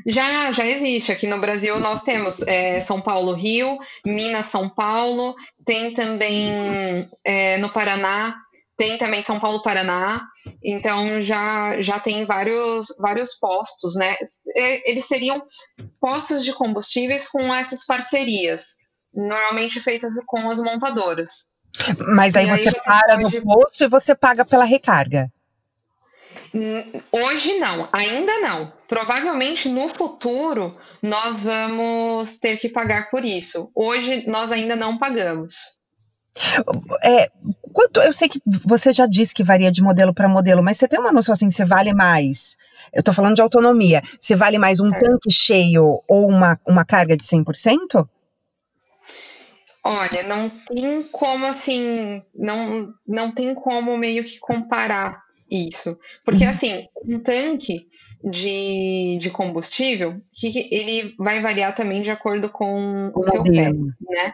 Já, 0.05 0.51
já 0.51 0.65
existe. 0.65 1.11
Aqui 1.11 1.27
no 1.27 1.39
Brasil 1.39 1.79
nós 1.79 2.03
temos 2.03 2.41
é, 2.47 2.79
São 2.81 2.99
Paulo, 2.99 3.33
Rio, 3.33 3.77
Minas, 4.05 4.47
São 4.47 4.69
Paulo, 4.69 5.35
tem 5.65 5.93
também 5.93 7.09
é, 7.23 7.57
no 7.57 7.69
Paraná, 7.69 8.35
tem 8.75 8.97
também 8.97 9.21
São 9.21 9.39
Paulo, 9.39 9.61
Paraná. 9.61 10.27
Então 10.63 11.21
já, 11.21 11.79
já 11.81 11.99
tem 11.99 12.25
vários, 12.25 12.87
vários 12.99 13.35
postos, 13.35 13.95
né? 13.95 14.15
É, 14.55 14.89
eles 14.89 15.05
seriam 15.05 15.41
postos 15.99 16.43
de 16.43 16.53
combustíveis 16.53 17.27
com 17.27 17.53
essas 17.53 17.85
parcerias, 17.85 18.77
normalmente 19.13 19.79
feitas 19.79 20.11
com 20.25 20.49
as 20.49 20.59
montadoras. 20.59 21.45
Mas 22.15 22.35
aí, 22.35 22.45
você, 22.45 22.69
aí 22.69 22.75
você 22.75 22.83
para 22.83 23.19
pode... 23.19 23.39
no 23.39 23.41
posto 23.43 23.83
e 23.83 23.87
você 23.87 24.15
paga 24.15 24.43
pela 24.43 24.63
recarga. 24.63 25.31
Hoje 27.11 27.57
não, 27.57 27.87
ainda 27.91 28.39
não. 28.39 28.71
Provavelmente 28.87 29.67
no 29.67 29.89
futuro 29.89 30.77
nós 31.01 31.41
vamos 31.41 32.37
ter 32.39 32.57
que 32.57 32.69
pagar 32.69 33.09
por 33.09 33.25
isso. 33.25 33.71
Hoje 33.75 34.25
nós 34.27 34.51
ainda 34.51 34.75
não 34.75 34.97
pagamos. 34.97 35.81
É, 37.03 37.29
quanto, 37.71 37.99
eu 38.01 38.11
sei 38.11 38.27
que 38.27 38.39
você 38.65 38.91
já 38.91 39.05
disse 39.05 39.33
que 39.33 39.43
varia 39.43 39.71
de 39.71 39.81
modelo 39.81 40.13
para 40.13 40.27
modelo, 40.27 40.63
mas 40.63 40.77
você 40.77 40.87
tem 40.87 40.99
uma 40.99 41.11
noção 41.11 41.33
assim, 41.33 41.49
se 41.49 41.63
vale 41.63 41.93
mais? 41.93 42.55
Eu 42.91 42.99
estou 42.99 43.13
falando 43.13 43.35
de 43.35 43.41
autonomia. 43.41 44.01
Se 44.19 44.35
vale 44.35 44.57
mais 44.57 44.79
um 44.79 44.89
certo. 44.89 45.05
tanque 45.05 45.31
cheio 45.31 46.01
ou 46.07 46.27
uma, 46.27 46.57
uma 46.67 46.85
carga 46.85 47.17
de 47.17 47.23
100%? 47.23 48.07
Olha, 49.85 50.23
não 50.23 50.49
tem 50.49 51.03
como 51.11 51.45
assim, 51.45 52.23
não, 52.33 52.93
não 53.05 53.31
tem 53.31 53.53
como 53.53 53.97
meio 53.97 54.23
que 54.23 54.39
comparar 54.39 55.21
isso. 55.51 55.97
Porque, 56.25 56.45
uhum. 56.45 56.49
assim, 56.49 56.87
um 57.05 57.19
tanque 57.19 57.87
de, 58.23 59.17
de 59.19 59.29
combustível, 59.29 60.21
que 60.33 60.69
ele 60.71 61.13
vai 61.17 61.41
variar 61.41 61.75
também 61.75 62.01
de 62.01 62.09
acordo 62.09 62.49
com 62.49 63.11
o, 63.13 63.19
o 63.19 63.23
seu 63.23 63.43
pé, 63.43 63.71
né? 63.71 64.33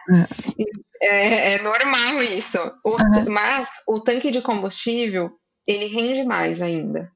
É. 1.02 1.06
é, 1.06 1.54
é, 1.54 1.62
normal 1.62 2.22
isso. 2.22 2.58
O, 2.84 2.90
uhum. 2.90 3.28
Mas 3.28 3.82
o 3.88 4.00
tanque 4.00 4.30
de 4.30 4.40
combustível, 4.40 5.30
ele 5.66 5.86
rende 5.86 6.24
mais 6.24 6.62
ainda. 6.62 7.10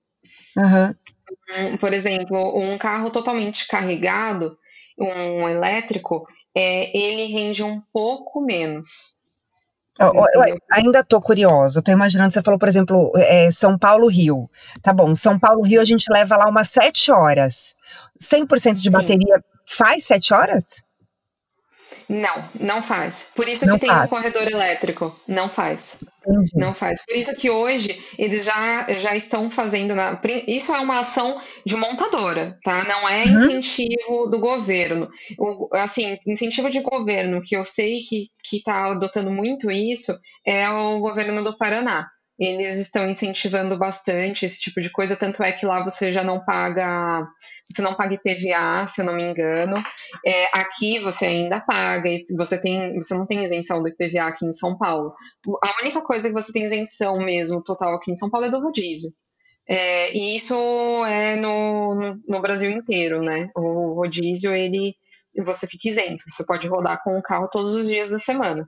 Uhum. 0.56 1.76
Por 1.78 1.92
exemplo, 1.92 2.58
um 2.58 2.76
carro 2.78 3.10
totalmente 3.10 3.66
carregado, 3.66 4.56
um 4.98 5.48
elétrico, 5.48 6.26
é, 6.54 6.96
ele 6.96 7.24
rende 7.32 7.62
um 7.62 7.80
pouco 7.92 8.40
menos. 8.40 9.14
Eu, 9.98 10.12
eu, 10.12 10.58
ainda 10.70 11.00
estou 11.00 11.20
curiosa. 11.20 11.78
Estou 11.78 11.94
imaginando, 11.94 12.32
você 12.32 12.42
falou, 12.42 12.58
por 12.58 12.68
exemplo, 12.68 13.12
é, 13.16 13.50
São 13.50 13.78
Paulo-Rio. 13.78 14.50
Tá 14.82 14.92
bom, 14.92 15.14
São 15.14 15.38
Paulo-Rio 15.38 15.80
a 15.80 15.84
gente 15.84 16.06
leva 16.10 16.36
lá 16.36 16.48
umas 16.48 16.68
sete 16.68 17.12
horas. 17.12 17.76
100% 18.20 18.74
de 18.74 18.90
Sim. 18.90 18.90
bateria 18.90 19.42
faz 19.66 20.04
sete 20.04 20.34
horas? 20.34 20.82
Não, 22.08 22.44
não 22.58 22.82
faz. 22.82 23.30
Por 23.34 23.48
isso 23.48 23.66
não 23.66 23.78
que 23.78 23.86
faz. 23.86 23.98
tem 23.98 24.06
um 24.06 24.08
corredor 24.08 24.50
elétrico. 24.50 25.18
Não 25.26 25.48
faz. 25.48 25.98
Entendi. 26.26 26.52
Não 26.54 26.74
faz. 26.74 27.04
Por 27.04 27.16
isso 27.16 27.34
que 27.36 27.50
hoje 27.50 28.02
eles 28.18 28.44
já, 28.44 28.86
já 28.94 29.14
estão 29.14 29.50
fazendo. 29.50 29.94
Na, 29.94 30.20
isso 30.46 30.74
é 30.74 30.80
uma 30.80 31.00
ação 31.00 31.40
de 31.64 31.76
montadora, 31.76 32.58
tá? 32.62 32.84
Não 32.84 33.08
é 33.08 33.24
uhum. 33.24 33.34
incentivo 33.34 34.30
do 34.30 34.38
governo. 34.38 35.08
O, 35.38 35.68
assim, 35.72 36.18
incentivo 36.26 36.70
de 36.70 36.80
governo, 36.80 37.42
que 37.42 37.56
eu 37.56 37.64
sei 37.64 38.00
que 38.00 38.56
está 38.56 38.92
adotando 38.92 39.30
muito 39.30 39.70
isso, 39.70 40.18
é 40.46 40.68
o 40.68 41.00
governo 41.00 41.42
do 41.42 41.56
Paraná 41.56 42.06
eles 42.38 42.78
estão 42.78 43.08
incentivando 43.08 43.78
bastante 43.78 44.44
esse 44.44 44.58
tipo 44.58 44.80
de 44.80 44.90
coisa, 44.90 45.16
tanto 45.16 45.42
é 45.42 45.52
que 45.52 45.64
lá 45.64 45.82
você 45.82 46.10
já 46.10 46.24
não 46.24 46.44
paga, 46.44 47.26
você 47.70 47.80
não 47.80 47.94
paga 47.94 48.14
IPVA, 48.14 48.86
se 48.88 49.00
eu 49.00 49.04
não 49.04 49.14
me 49.14 49.22
engano. 49.22 49.76
É, 50.26 50.46
aqui 50.52 50.98
você 50.98 51.26
ainda 51.26 51.60
paga, 51.60 52.08
e 52.08 52.24
você 52.36 52.60
tem, 52.60 52.94
você 52.94 53.14
não 53.14 53.26
tem 53.26 53.44
isenção 53.44 53.80
do 53.80 53.88
IPVA 53.88 54.26
aqui 54.26 54.44
em 54.44 54.52
São 54.52 54.76
Paulo. 54.76 55.14
A 55.62 55.80
única 55.82 56.02
coisa 56.02 56.28
que 56.28 56.34
você 56.34 56.52
tem 56.52 56.64
isenção 56.64 57.18
mesmo 57.18 57.62
total 57.62 57.94
aqui 57.94 58.10
em 58.10 58.16
São 58.16 58.28
Paulo 58.28 58.46
é 58.46 58.50
do 58.50 58.60
rodízio. 58.60 59.12
É, 59.66 60.12
e 60.12 60.36
isso 60.36 60.54
é 61.06 61.36
no, 61.36 61.94
no, 61.94 62.20
no 62.28 62.42
Brasil 62.42 62.70
inteiro, 62.70 63.20
né? 63.20 63.48
O 63.56 63.94
rodízio, 63.94 64.54
ele 64.54 64.94
você 65.42 65.66
fica 65.66 65.88
isento, 65.88 66.22
você 66.28 66.44
pode 66.44 66.68
rodar 66.68 67.02
com 67.02 67.18
o 67.18 67.22
carro 67.22 67.48
todos 67.50 67.74
os 67.74 67.88
dias 67.88 68.10
da 68.10 68.18
semana. 68.18 68.66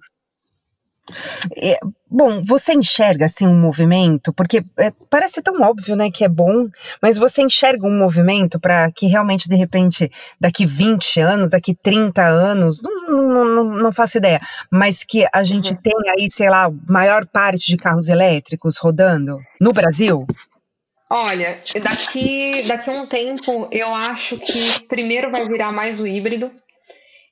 É, 1.57 1.79
bom, 2.11 2.43
você 2.43 2.73
enxerga 2.73 3.27
assim 3.27 3.47
um 3.47 3.59
movimento, 3.59 4.33
porque 4.33 4.65
é, 4.79 4.93
parece 5.09 5.41
tão 5.41 5.61
óbvio, 5.63 5.97
né, 5.97 6.11
que 6.11 6.25
é 6.25 6.29
bom, 6.29 6.67
mas 7.01 7.17
você 7.17 7.43
enxerga 7.43 7.87
um 7.87 7.97
movimento 7.97 8.59
para 8.59 8.91
que 8.91 9.07
realmente, 9.07 9.49
de 9.49 9.57
repente, 9.57 10.11
daqui 10.41 10.67
20 10.67 11.21
anos, 11.21 11.51
daqui 11.51 11.75
30 11.75 12.23
anos, 12.23 12.81
não, 12.83 13.09
não, 13.09 13.45
não, 13.45 13.65
não 13.65 13.93
faço 13.93 14.19
ideia, 14.19 14.41
mas 14.71 15.05
que 15.05 15.27
a 15.33 15.45
gente 15.45 15.73
uhum. 15.73 15.79
tenha 15.83 16.15
aí, 16.19 16.31
sei 16.31 16.51
lá, 16.51 16.71
maior 16.89 17.27
parte 17.27 17.67
de 17.67 17.77
carros 17.77 18.09
elétricos 18.09 18.79
rodando 18.79 19.39
no 19.61 19.73
Brasil? 19.73 20.27
Olha, 21.09 21.57
daqui, 21.85 22.65
daqui 22.67 22.91
a 22.91 22.93
um 22.93 23.07
tempo, 23.07 23.69
eu 23.71 23.95
acho 23.95 24.39
que 24.39 24.81
primeiro 24.89 25.31
vai 25.31 25.47
virar 25.47 25.71
mais 25.71 26.01
o 26.01 26.07
híbrido 26.07 26.51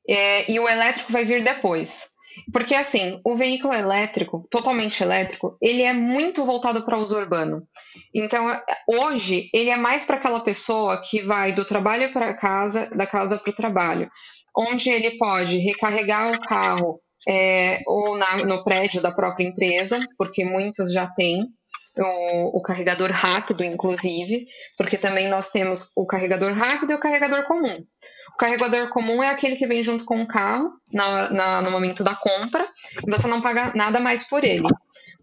é, 0.09 0.51
e 0.51 0.61
o 0.61 0.69
elétrico 0.69 1.11
vai 1.11 1.25
vir 1.25 1.43
depois. 1.43 2.13
Porque 2.53 2.75
assim, 2.75 3.20
o 3.25 3.37
veículo 3.37 3.75
elétrico, 3.75 4.47
totalmente 4.51 5.03
elétrico, 5.03 5.57
ele 5.61 5.83
é 5.83 5.92
muito 5.92 6.44
voltado 6.44 6.85
para 6.85 6.99
uso 6.99 7.16
urbano. 7.16 7.66
Então, 8.14 8.47
hoje, 8.88 9.49
ele 9.53 9.70
é 9.70 9.77
mais 9.77 10.05
para 10.05 10.16
aquela 10.16 10.40
pessoa 10.40 11.01
que 11.01 11.23
vai 11.23 11.53
do 11.53 11.64
trabalho 11.64 12.12
para 12.12 12.35
casa, 12.35 12.90
da 12.90 13.07
casa 13.07 13.38
para 13.38 13.51
o 13.51 13.55
trabalho, 13.55 14.11
onde 14.57 14.90
ele 14.90 15.16
pode 15.18 15.59
recarregar 15.59 16.33
o 16.33 16.40
carro 16.40 17.01
é, 17.29 17.81
ou 17.87 18.17
na, 18.17 18.45
no 18.45 18.63
prédio 18.63 19.01
da 19.01 19.13
própria 19.13 19.47
empresa, 19.47 20.01
porque 20.19 20.45
muitos 20.45 20.93
já 20.93 21.07
têm 21.07 21.49
o, 21.97 22.59
o, 22.59 22.63
carregador 22.63 23.11
rápido, 23.11 23.65
inclusive, 23.65 24.45
porque 24.77 24.99
também 24.99 25.29
nós 25.29 25.51
temos 25.51 25.93
o 25.97 26.07
carregador 26.07 26.53
rápido 26.53 26.91
e 26.91 26.95
o 26.95 27.01
carregador 27.01 27.45
comum. 27.47 27.85
O 28.35 28.37
carregador 28.37 28.89
comum 28.89 29.23
é 29.23 29.29
aquele 29.29 29.57
que 29.57 29.67
vem 29.67 29.83
junto 29.83 30.05
com 30.05 30.21
o 30.21 30.27
carro 30.27 30.73
na, 30.93 31.31
na, 31.31 31.63
no 31.63 31.71
momento 31.71 32.03
da 32.03 32.15
compra 32.15 32.67
e 33.07 33.11
você 33.11 33.29
não 33.29 33.41
paga 33.41 33.73
nada 33.75 34.01
mais 34.01 34.25
por 34.25 34.43
ele. 34.43 34.67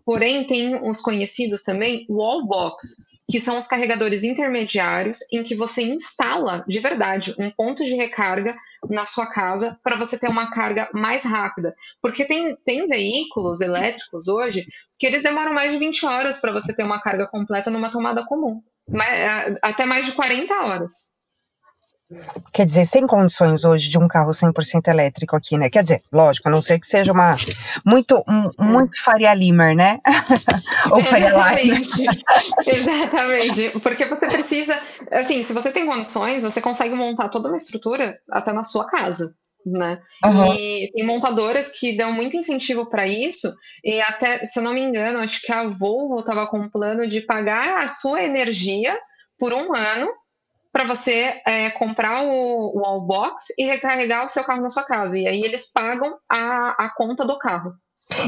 Porém, 0.04 0.46
tem 0.46 0.76
os 0.88 1.02
conhecidos 1.02 1.64
também 1.64 2.06
wallbox, 2.10 2.96
que 3.30 3.40
são 3.40 3.58
os 3.58 3.68
carregadores 3.68 4.24
intermediários 4.24 5.20
em 5.32 5.44
que 5.44 5.56
você 5.56 5.84
instala 5.84 6.64
de 6.68 6.80
verdade 6.80 7.36
um 7.38 7.50
ponto 7.50 7.84
de 7.84 7.96
recarga 7.96 8.56
na 8.90 9.06
sua 9.06 9.28
casa 9.28 9.80
para 9.84 9.98
você 9.98 10.18
ter 10.18 10.28
uma 10.28 10.52
carga 10.52 10.90
mais 10.94 11.24
rápida. 11.24 11.76
Porque 12.02 12.26
tem, 12.26 12.56
tem 12.66 12.88
veículos 12.88 13.62
elétricos 13.62 14.28
hoje 14.28 14.66
que 15.00 15.06
eles 15.06 15.24
demoram 15.24 15.54
mais 15.54 15.72
de 15.72 15.78
20 15.78 16.06
horas 16.06 16.38
para 16.38 16.52
você 16.52 16.76
ter 16.76 16.84
uma 16.84 17.02
carga 17.02 17.28
completa 17.28 17.70
numa 17.70 17.92
tomada 17.92 18.26
comum. 18.26 18.62
Até 19.62 19.86
mais 19.86 20.06
de 20.06 20.14
40 20.14 20.54
horas. 20.66 21.12
Quer 22.52 22.66
dizer, 22.66 22.86
sem 22.86 23.08
condições 23.08 23.64
hoje 23.64 23.90
de 23.90 23.98
um 23.98 24.08
carro 24.08 24.32
100% 24.32 24.88
elétrico 24.88 25.36
aqui, 25.36 25.58
né? 25.58 25.70
Quer 25.70 25.84
dizer, 25.84 26.02
lógico, 26.12 26.48
a 26.48 26.52
não 26.52 26.62
ser 26.62 26.80
que 26.80 26.88
seja 26.88 27.12
uma 27.12 27.36
muito 27.86 28.24
um, 28.28 28.52
muito 28.60 29.02
Faria 29.02 29.34
Limer, 29.34 29.76
né? 29.76 30.00
Ou 30.92 31.00
Faria 31.04 31.28
Exatamente. 31.28 32.06
Exatamente. 32.68 33.80
Porque 33.80 34.06
você 34.06 34.28
precisa, 34.28 34.78
assim, 35.12 35.42
se 35.44 35.54
você 35.54 35.72
tem 35.72 35.86
condições, 35.86 36.44
você 36.44 36.60
consegue 36.60 36.94
montar 36.96 37.30
toda 37.30 37.48
uma 37.48 37.58
estrutura 37.58 38.18
até 38.30 38.52
na 38.52 38.64
sua 38.64 38.86
casa. 38.86 39.34
Né? 39.64 40.00
Uhum. 40.26 40.56
E 40.56 40.90
tem 40.92 41.06
montadoras 41.06 41.70
que 41.70 41.96
dão 41.96 42.12
muito 42.12 42.36
incentivo 42.36 42.90
para 42.90 43.06
isso, 43.06 43.54
e 43.84 44.02
até, 44.02 44.44
se 44.44 44.60
eu 44.60 44.64
não 44.64 44.74
me 44.74 44.82
engano, 44.82 45.20
acho 45.20 45.40
que 45.40 45.52
a 45.52 45.68
Volvo 45.68 46.20
estava 46.20 46.48
com 46.48 46.60
um 46.60 46.70
plano 46.70 47.06
de 47.08 47.22
pagar 47.22 47.84
a 47.84 47.88
sua 47.88 48.24
energia 48.24 48.98
por 49.38 49.54
um 49.54 49.76
ano 49.76 50.10
para 50.72 50.86
você 50.86 51.42
é, 51.46 51.70
comprar 51.72 52.24
o, 52.24 52.80
o 52.80 52.86
Allbox 52.86 53.48
e 53.58 53.66
recarregar 53.66 54.26
o 54.26 54.30
seu 54.30 54.44
carro 54.44 54.62
na 54.62 54.70
sua 54.70 54.84
casa. 54.84 55.18
E 55.18 55.28
aí 55.28 55.42
eles 55.42 55.72
pagam 55.72 56.18
a, 56.30 56.86
a 56.86 56.90
conta 56.96 57.26
do 57.26 57.38
carro. 57.38 57.74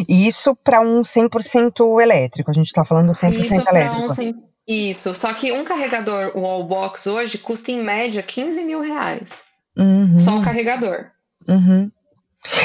Isso 0.07 0.55
para 0.63 0.79
um 0.79 1.01
100% 1.01 2.01
elétrico, 2.01 2.51
a 2.51 2.53
gente 2.53 2.67
está 2.67 2.85
falando 2.85 3.11
100% 3.11 3.33
Isso 3.33 3.69
elétrico. 3.69 4.01
Um 4.01 4.09
100... 4.09 4.35
Isso, 4.67 5.13
só 5.13 5.33
que 5.33 5.51
um 5.51 5.65
carregador 5.65 6.31
o 6.35 6.45
Allbox 6.45 7.05
hoje 7.07 7.37
custa 7.37 7.71
em 7.71 7.83
média 7.83 8.23
15 8.23 8.63
mil 8.63 8.81
reais. 8.81 9.43
Uhum. 9.77 10.17
Só 10.17 10.31
um 10.31 10.41
carregador. 10.41 11.07
Uhum. 11.47 11.91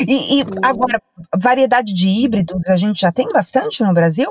E, 0.06 0.40
e 0.40 0.44
agora, 0.62 1.00
variedade 1.36 1.92
de 1.92 2.08
híbridos 2.08 2.68
a 2.68 2.76
gente 2.76 3.00
já 3.00 3.10
tem 3.10 3.28
bastante 3.28 3.82
no 3.82 3.92
Brasil? 3.92 4.30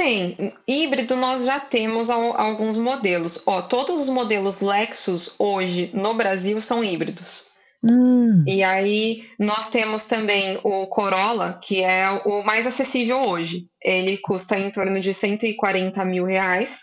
Tem. 0.00 0.50
Híbrido 0.66 1.14
nós 1.14 1.44
já 1.44 1.60
temos 1.60 2.08
alguns 2.08 2.78
modelos. 2.78 3.42
Ó, 3.46 3.60
todos 3.60 4.00
os 4.00 4.08
modelos 4.08 4.62
Lexus 4.62 5.34
hoje 5.38 5.90
no 5.92 6.14
Brasil 6.14 6.58
são 6.62 6.82
híbridos. 6.82 7.44
Hum. 7.84 8.42
E 8.46 8.64
aí 8.64 9.28
nós 9.38 9.68
temos 9.68 10.06
também 10.06 10.58
o 10.64 10.86
Corolla, 10.86 11.60
que 11.62 11.84
é 11.84 12.08
o 12.24 12.42
mais 12.42 12.66
acessível 12.66 13.18
hoje. 13.18 13.66
Ele 13.82 14.16
custa 14.16 14.58
em 14.58 14.70
torno 14.70 14.98
de 15.00 15.12
140 15.12 16.02
mil 16.06 16.24
reais. 16.24 16.80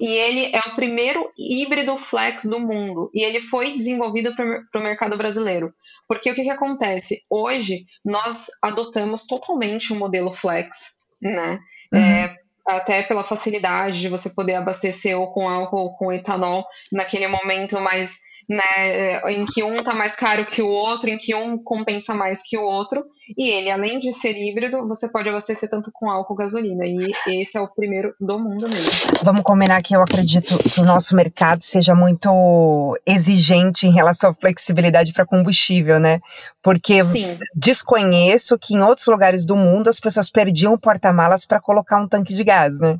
E 0.00 0.06
ele 0.06 0.52
é 0.54 0.60
o 0.60 0.76
primeiro 0.76 1.32
híbrido 1.36 1.96
flex 1.96 2.44
do 2.44 2.60
mundo. 2.60 3.10
E 3.12 3.24
ele 3.24 3.40
foi 3.40 3.72
desenvolvido 3.72 4.36
para 4.36 4.80
o 4.80 4.84
mercado 4.84 5.16
brasileiro. 5.18 5.74
Porque 6.06 6.30
o 6.30 6.34
que, 6.34 6.44
que 6.44 6.50
acontece? 6.50 7.22
Hoje 7.28 7.86
nós 8.04 8.46
adotamos 8.62 9.26
totalmente 9.26 9.92
o 9.92 9.96
um 9.96 9.98
modelo 9.98 10.32
flex, 10.32 11.02
né? 11.20 11.58
Uhum. 11.92 11.98
É, 12.00 12.41
até 12.66 13.02
pela 13.02 13.24
facilidade 13.24 14.00
de 14.00 14.08
você 14.08 14.30
poder 14.30 14.54
abastecer 14.54 15.18
ou 15.18 15.32
com 15.32 15.48
álcool 15.48 15.80
ou 15.80 15.94
com 15.94 16.12
etanol 16.12 16.64
naquele 16.92 17.26
momento 17.26 17.80
mais 17.80 18.20
né, 18.48 19.20
em 19.32 19.44
que 19.46 19.62
um 19.62 19.76
está 19.76 19.94
mais 19.94 20.16
caro 20.16 20.44
que 20.44 20.62
o 20.62 20.68
outro, 20.68 21.08
em 21.08 21.18
que 21.18 21.34
um 21.34 21.56
compensa 21.56 22.14
mais 22.14 22.42
que 22.42 22.58
o 22.58 22.62
outro, 22.62 23.04
e 23.36 23.50
ele, 23.50 23.70
além 23.70 23.98
de 23.98 24.12
ser 24.12 24.36
híbrido, 24.36 24.86
você 24.86 25.10
pode 25.10 25.28
abastecer 25.28 25.70
tanto 25.70 25.90
com 25.92 26.10
álcool 26.10 26.34
gasolina, 26.34 26.84
e 26.86 27.12
esse 27.26 27.56
é 27.56 27.60
o 27.60 27.68
primeiro 27.68 28.14
do 28.20 28.38
mundo 28.38 28.68
mesmo. 28.68 28.90
Vamos 29.22 29.42
combinar 29.42 29.82
que 29.82 29.94
eu 29.94 30.02
acredito 30.02 30.58
que 30.58 30.80
o 30.80 30.84
nosso 30.84 31.14
mercado 31.14 31.62
seja 31.62 31.94
muito 31.94 32.98
exigente 33.06 33.86
em 33.86 33.92
relação 33.92 34.30
à 34.30 34.34
flexibilidade 34.34 35.12
para 35.12 35.26
combustível, 35.26 35.98
né? 36.00 36.20
Porque 36.62 37.02
Sim. 37.04 37.38
desconheço 37.54 38.58
que 38.58 38.74
em 38.74 38.82
outros 38.82 39.06
lugares 39.06 39.44
do 39.46 39.56
mundo 39.56 39.88
as 39.88 40.00
pessoas 40.00 40.30
perdiam 40.30 40.74
o 40.74 40.78
porta-malas 40.78 41.46
para 41.46 41.60
colocar 41.60 42.00
um 42.00 42.08
tanque 42.08 42.34
de 42.34 42.44
gás, 42.44 42.80
né? 42.80 42.96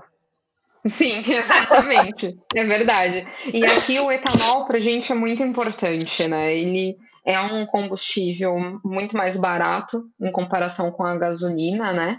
Sim, 0.85 1.23
exatamente. 1.31 2.37
é 2.55 2.64
verdade. 2.64 3.25
E 3.53 3.64
aqui 3.64 4.01
o 4.01 4.11
etanol 4.11 4.66
para 4.66 4.77
a 4.77 4.81
gente 4.81 5.12
é 5.12 5.14
muito 5.14 5.42
importante, 5.42 6.27
né? 6.27 6.55
Ele 6.55 6.97
é 7.25 7.40
um 7.40 7.64
combustível 7.66 8.55
muito 8.85 9.16
mais 9.16 9.37
barato 9.37 10.05
em 10.21 10.31
comparação 10.31 10.90
com 10.90 11.05
a 11.05 11.16
gasolina, 11.16 11.92
né? 11.92 12.18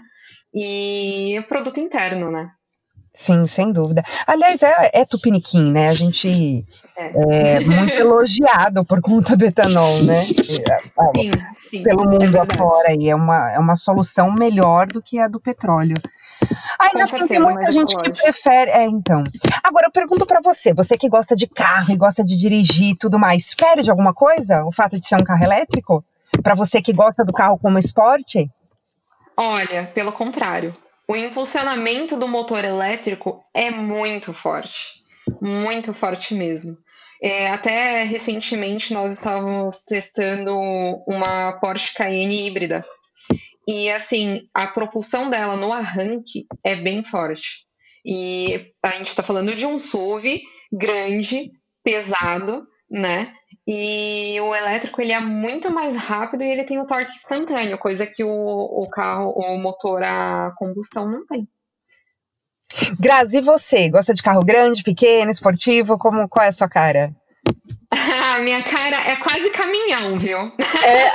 E 0.54 1.36
é 1.36 1.42
produto 1.42 1.78
interno, 1.78 2.30
né? 2.30 2.50
Sim, 3.16 3.46
sem 3.46 3.70
dúvida. 3.70 4.02
Aliás, 4.26 4.60
é, 4.62 4.90
é 4.92 5.04
Tupiniquim, 5.04 5.70
né? 5.70 5.88
A 5.88 5.92
gente 5.92 6.66
é. 6.96 7.56
é 7.56 7.60
muito 7.60 7.94
elogiado 7.94 8.84
por 8.84 9.00
conta 9.00 9.36
do 9.36 9.44
etanol, 9.44 10.02
né? 10.02 10.24
Sim, 10.24 11.30
sim. 11.52 11.82
Pelo 11.84 12.04
mundo 12.06 12.36
é 12.36 12.40
afora 12.40 12.90
aí. 12.90 13.08
É 13.08 13.14
uma, 13.14 13.52
é 13.52 13.58
uma 13.58 13.76
solução 13.76 14.32
melhor 14.32 14.88
do 14.88 15.00
que 15.00 15.20
a 15.20 15.28
do 15.28 15.38
petróleo. 15.38 15.96
Ainda 16.78 17.02
assim, 17.02 17.26
tem 17.26 17.40
muita 17.40 17.70
gente 17.70 17.96
que 17.96 18.10
prefere. 18.10 18.70
É, 18.70 18.84
então. 18.84 19.24
Agora 19.62 19.86
eu 19.86 19.92
pergunto 19.92 20.26
para 20.26 20.40
você, 20.42 20.72
você 20.72 20.96
que 20.96 21.08
gosta 21.08 21.34
de 21.36 21.46
carro 21.46 21.92
e 21.92 21.96
gosta 21.96 22.24
de 22.24 22.36
dirigir 22.36 22.90
e 22.90 22.98
tudo 22.98 23.18
mais, 23.18 23.54
perde 23.54 23.90
alguma 23.90 24.12
coisa 24.12 24.64
o 24.64 24.72
fato 24.72 24.98
de 24.98 25.06
ser 25.06 25.16
um 25.16 25.24
carro 25.24 25.44
elétrico? 25.44 26.04
Para 26.42 26.54
você 26.54 26.82
que 26.82 26.92
gosta 26.92 27.24
do 27.24 27.32
carro 27.32 27.58
como 27.58 27.78
esporte? 27.78 28.48
Olha, 29.36 29.84
pelo 29.94 30.12
contrário. 30.12 30.74
O 31.06 31.14
impulsionamento 31.14 32.16
do 32.16 32.26
motor 32.26 32.64
elétrico 32.64 33.42
é 33.52 33.70
muito 33.70 34.32
forte. 34.32 35.04
Muito 35.40 35.92
forte 35.92 36.34
mesmo. 36.34 36.76
É, 37.22 37.50
até 37.50 38.02
recentemente 38.02 38.92
nós 38.92 39.12
estávamos 39.12 39.84
testando 39.84 40.58
uma 41.06 41.52
Porsche 41.60 41.94
Cayenne 41.94 42.46
híbrida 42.46 42.84
e 43.66 43.90
assim, 43.90 44.48
a 44.54 44.66
propulsão 44.66 45.30
dela 45.30 45.56
no 45.56 45.72
arranque 45.72 46.46
é 46.62 46.76
bem 46.76 47.04
forte. 47.04 47.64
E 48.04 48.72
a 48.82 48.90
gente 48.90 49.08
está 49.08 49.22
falando 49.22 49.54
de 49.54 49.64
um 49.64 49.78
SUV 49.78 50.42
grande, 50.72 51.50
pesado, 51.82 52.66
né? 52.90 53.32
E 53.66 54.38
o 54.40 54.54
elétrico 54.54 55.00
ele 55.00 55.12
é 55.12 55.20
muito 55.20 55.72
mais 55.72 55.96
rápido 55.96 56.42
e 56.42 56.50
ele 56.50 56.64
tem 56.64 56.78
o 56.78 56.86
torque 56.86 57.12
instantâneo, 57.12 57.78
coisa 57.78 58.06
que 58.06 58.22
o, 58.22 58.30
o 58.30 58.88
carro, 58.90 59.30
o 59.30 59.56
motor 59.56 60.02
a 60.02 60.52
combustão 60.56 61.10
não 61.10 61.24
tem. 61.24 61.48
Grazi, 62.98 63.38
e 63.38 63.40
você? 63.40 63.88
Gosta 63.88 64.12
de 64.12 64.22
carro 64.22 64.44
grande, 64.44 64.82
pequeno, 64.82 65.30
esportivo? 65.30 65.96
Como, 65.96 66.28
qual 66.28 66.44
é 66.44 66.48
a 66.48 66.52
sua 66.52 66.68
cara? 66.68 67.10
A 68.34 68.38
minha 68.40 68.60
cara 68.60 68.96
é 69.08 69.16
quase 69.16 69.50
caminhão, 69.50 70.18
viu? 70.18 70.38
É. 70.38 71.12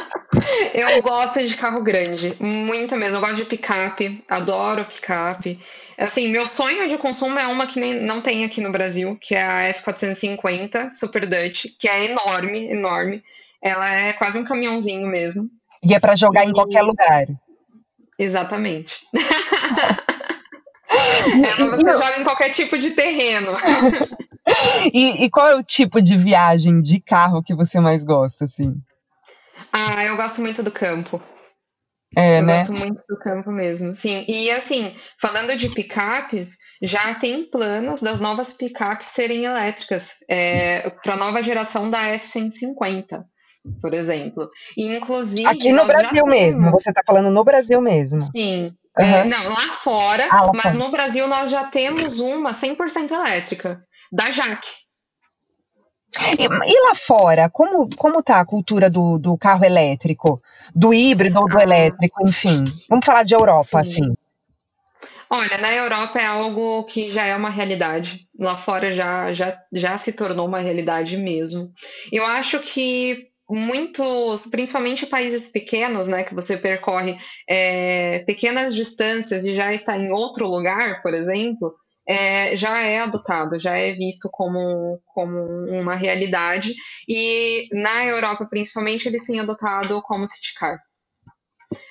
Eu 0.74 1.02
gosto 1.02 1.44
de 1.44 1.56
carro 1.56 1.82
grande, 1.82 2.34
muito 2.40 2.96
mesmo. 2.96 3.16
Eu 3.16 3.20
gosto 3.20 3.36
de 3.36 3.44
picape, 3.44 4.22
adoro 4.28 4.84
picape. 4.84 5.58
Assim, 5.98 6.28
meu 6.28 6.46
sonho 6.46 6.88
de 6.88 6.98
consumo 6.98 7.38
é 7.38 7.46
uma 7.46 7.66
que 7.66 7.78
nem, 7.78 8.00
não 8.00 8.20
tem 8.20 8.44
aqui 8.44 8.60
no 8.60 8.72
Brasil, 8.72 9.16
que 9.20 9.34
é 9.34 9.42
a 9.42 9.72
F450 9.72 10.90
Super 10.92 11.26
Dutch, 11.26 11.66
que 11.78 11.88
é 11.88 12.10
enorme, 12.10 12.70
enorme. 12.70 13.22
Ela 13.62 13.88
é 13.88 14.12
quase 14.12 14.38
um 14.38 14.44
caminhãozinho 14.44 15.06
mesmo. 15.06 15.44
E 15.84 15.94
é 15.94 16.00
para 16.00 16.16
jogar 16.16 16.44
e... 16.44 16.48
em 16.48 16.52
qualquer 16.52 16.82
lugar. 16.82 17.26
Exatamente. 18.18 19.00
é, 20.88 21.64
você 21.64 21.96
joga 21.96 22.20
em 22.20 22.24
qualquer 22.24 22.50
tipo 22.50 22.76
de 22.78 22.90
terreno. 22.90 23.52
e, 24.92 25.24
e 25.24 25.30
qual 25.30 25.48
é 25.48 25.56
o 25.56 25.62
tipo 25.62 26.00
de 26.00 26.16
viagem 26.16 26.80
de 26.80 27.00
carro 27.00 27.42
que 27.42 27.54
você 27.54 27.80
mais 27.80 28.04
gosta, 28.04 28.44
assim? 28.44 28.74
Ah, 29.72 30.04
eu 30.04 30.16
gosto 30.16 30.40
muito 30.40 30.62
do 30.62 30.70
campo. 30.70 31.20
É, 32.16 32.40
eu 32.40 32.42
né? 32.42 32.58
gosto 32.58 32.72
muito 32.74 33.02
do 33.08 33.18
campo 33.18 33.50
mesmo, 33.50 33.94
sim. 33.94 34.24
E 34.28 34.50
assim, 34.50 34.94
falando 35.18 35.56
de 35.56 35.70
picapes, 35.70 36.58
já 36.82 37.14
tem 37.14 37.44
planos 37.44 38.02
das 38.02 38.20
novas 38.20 38.52
picapes 38.52 39.08
serem 39.08 39.44
elétricas 39.44 40.16
é, 40.28 40.90
para 41.02 41.14
a 41.14 41.16
nova 41.16 41.42
geração 41.42 41.88
da 41.88 42.08
F-150, 42.08 43.24
por 43.80 43.94
exemplo. 43.94 44.50
E, 44.76 44.94
inclusive. 44.94 45.46
Aqui 45.46 45.72
no 45.72 45.86
Brasil 45.86 46.24
mesmo, 46.26 46.70
você 46.70 46.90
está 46.90 47.00
falando 47.06 47.30
no 47.30 47.44
Brasil 47.44 47.80
mesmo. 47.80 48.18
Sim. 48.18 48.76
Uhum. 48.98 49.06
É, 49.06 49.24
não, 49.24 49.48
lá 49.48 49.68
fora, 49.70 50.28
ah, 50.30 50.42
lá 50.42 50.50
mas 50.54 50.72
fora. 50.72 50.84
no 50.84 50.90
Brasil 50.90 51.26
nós 51.26 51.48
já 51.48 51.64
temos 51.64 52.20
uma 52.20 52.50
100% 52.50 53.10
elétrica, 53.10 53.82
da 54.12 54.30
Jaque. 54.30 54.81
E, 56.38 56.44
e, 56.44 56.88
lá 56.88 56.94
fora, 56.94 57.48
como, 57.48 57.88
como 57.96 58.22
tá 58.22 58.40
a 58.40 58.44
cultura 58.44 58.90
do, 58.90 59.18
do 59.18 59.36
carro 59.36 59.64
elétrico? 59.64 60.42
Do 60.74 60.92
híbrido 60.92 61.40
ou 61.40 61.48
do 61.48 61.58
ah, 61.58 61.62
elétrico, 61.62 62.26
enfim. 62.28 62.64
Vamos 62.88 63.04
falar 63.04 63.22
de 63.22 63.34
Europa, 63.34 63.64
sim. 63.64 63.78
assim. 63.78 64.14
Olha, 65.30 65.56
na 65.58 65.72
Europa 65.72 66.18
é 66.18 66.26
algo 66.26 66.84
que 66.84 67.08
já 67.08 67.26
é 67.26 67.34
uma 67.34 67.48
realidade. 67.48 68.28
Lá 68.38 68.54
fora 68.54 68.92
já, 68.92 69.32
já, 69.32 69.58
já 69.72 69.96
se 69.96 70.12
tornou 70.12 70.46
uma 70.46 70.58
realidade 70.58 71.16
mesmo. 71.16 71.72
Eu 72.12 72.26
acho 72.26 72.60
que 72.60 73.28
muitos, 73.48 74.46
principalmente 74.46 75.06
países 75.06 75.48
pequenos, 75.48 76.06
né, 76.06 76.22
que 76.22 76.34
você 76.34 76.56
percorre 76.56 77.16
é, 77.48 78.20
pequenas 78.20 78.74
distâncias 78.74 79.44
e 79.44 79.54
já 79.54 79.72
está 79.72 79.96
em 79.96 80.12
outro 80.12 80.46
lugar, 80.48 81.00
por 81.00 81.14
exemplo, 81.14 81.74
é, 82.06 82.56
já 82.56 82.80
é 82.82 83.00
adotado, 83.00 83.58
já 83.58 83.76
é 83.76 83.92
visto 83.92 84.28
como, 84.30 85.00
como 85.06 85.38
uma 85.68 85.94
realidade. 85.94 86.74
E 87.08 87.68
na 87.72 88.04
Europa, 88.06 88.46
principalmente, 88.48 89.06
eles 89.06 89.24
têm 89.24 89.40
adotado 89.40 90.02
como 90.02 90.26
city 90.26 90.54
car. 90.58 90.78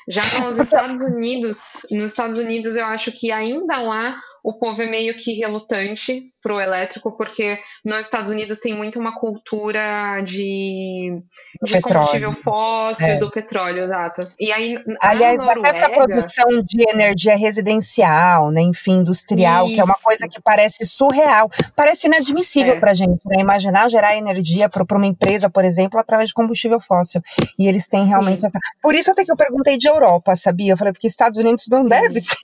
Já 0.08 0.40
nos 0.40 0.58
Estados 0.60 1.00
Unidos, 1.00 1.86
nos 1.92 2.12
Estados 2.12 2.38
Unidos 2.38 2.76
eu 2.76 2.86
acho 2.86 3.12
que 3.12 3.32
ainda 3.32 3.78
lá 3.80 4.20
o 4.44 4.54
povo 4.54 4.82
é 4.82 4.88
meio 4.88 5.14
que 5.16 5.34
relutante 5.34 6.32
pro 6.42 6.60
elétrico, 6.60 7.16
porque 7.16 7.60
nos 7.86 8.00
Estados 8.00 8.30
Unidos 8.30 8.60
tem 8.60 8.74
muito 8.74 9.00
uma 9.00 9.14
cultura 9.14 10.22
de, 10.22 11.22
de 11.64 11.82
combustível 11.82 12.34
fóssil, 12.34 13.08
é. 13.08 13.18
do 13.18 13.30
petróleo, 13.30 13.80
exato. 13.80 14.28
E 14.40 14.52
aí, 14.52 14.84
Aliás, 15.00 15.38
Noruega... 15.38 15.70
até 15.70 15.80
para 15.90 16.08
produção 16.08 16.64
de 16.64 16.90
energia 16.90 17.38
residencial, 17.38 18.50
né, 18.52 18.62
enfim, 18.62 19.00
industrial, 19.00 19.66
Isso. 19.66 19.76
que 19.76 19.82
é 19.82 19.84
uma 19.84 19.98
coisa 20.04 20.28
que 20.28 20.42
parece 20.42 20.86
surreal, 20.86 21.50
parece 21.76 22.08
inadmissível 22.08 22.74
é. 22.74 22.80
para 22.80 22.92
a 22.92 22.96
gente, 22.96 23.22
né, 23.26 23.40
imaginar 23.40 23.90
gerar 23.90 24.18
energia 24.18 24.68
para 24.68 24.98
uma 24.98 25.08
empresa, 25.08 25.50
por 25.50 25.64
exemplo, 25.64 26.00
através 26.00 26.30
de 26.30 26.34
combustível 26.34 26.80
fóssil. 26.80 27.22
E 27.60 27.68
eles 27.68 27.88
têm 27.88 28.08
realmente 28.08 28.40
Sim. 28.40 28.48
essa... 28.48 28.60
Por 28.82 28.96
isso 28.96 29.12
até 29.12 29.24
que 29.24 29.32
eu 29.32 29.38
perguntei 29.38 29.78
de 29.78 29.88
Europa, 29.88 30.36
sabia? 30.36 30.74
Eu 30.74 30.78
falei, 30.78 30.94
porque 30.94 31.08
Estados 31.08 31.38
Unidos 31.38 31.66
não 31.70 31.80
Sim. 31.80 31.86
deve 31.86 32.22
ser 32.22 32.36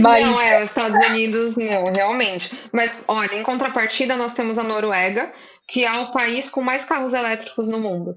Mas... 0.00 0.26
Não, 0.26 0.40
é, 0.40 0.58
os 0.58 0.68
Estados 0.68 1.00
Unidos 1.08 1.56
não, 1.56 1.92
realmente. 1.92 2.50
Mas, 2.72 3.04
olha, 3.08 3.34
em 3.34 3.42
contrapartida, 3.42 4.16
nós 4.16 4.34
temos 4.34 4.58
a 4.58 4.62
Noruega, 4.62 5.32
que 5.68 5.84
é 5.84 5.92
o 6.00 6.10
país 6.10 6.48
com 6.48 6.62
mais 6.62 6.84
carros 6.84 7.12
elétricos 7.12 7.68
no 7.68 7.78
mundo. 7.78 8.16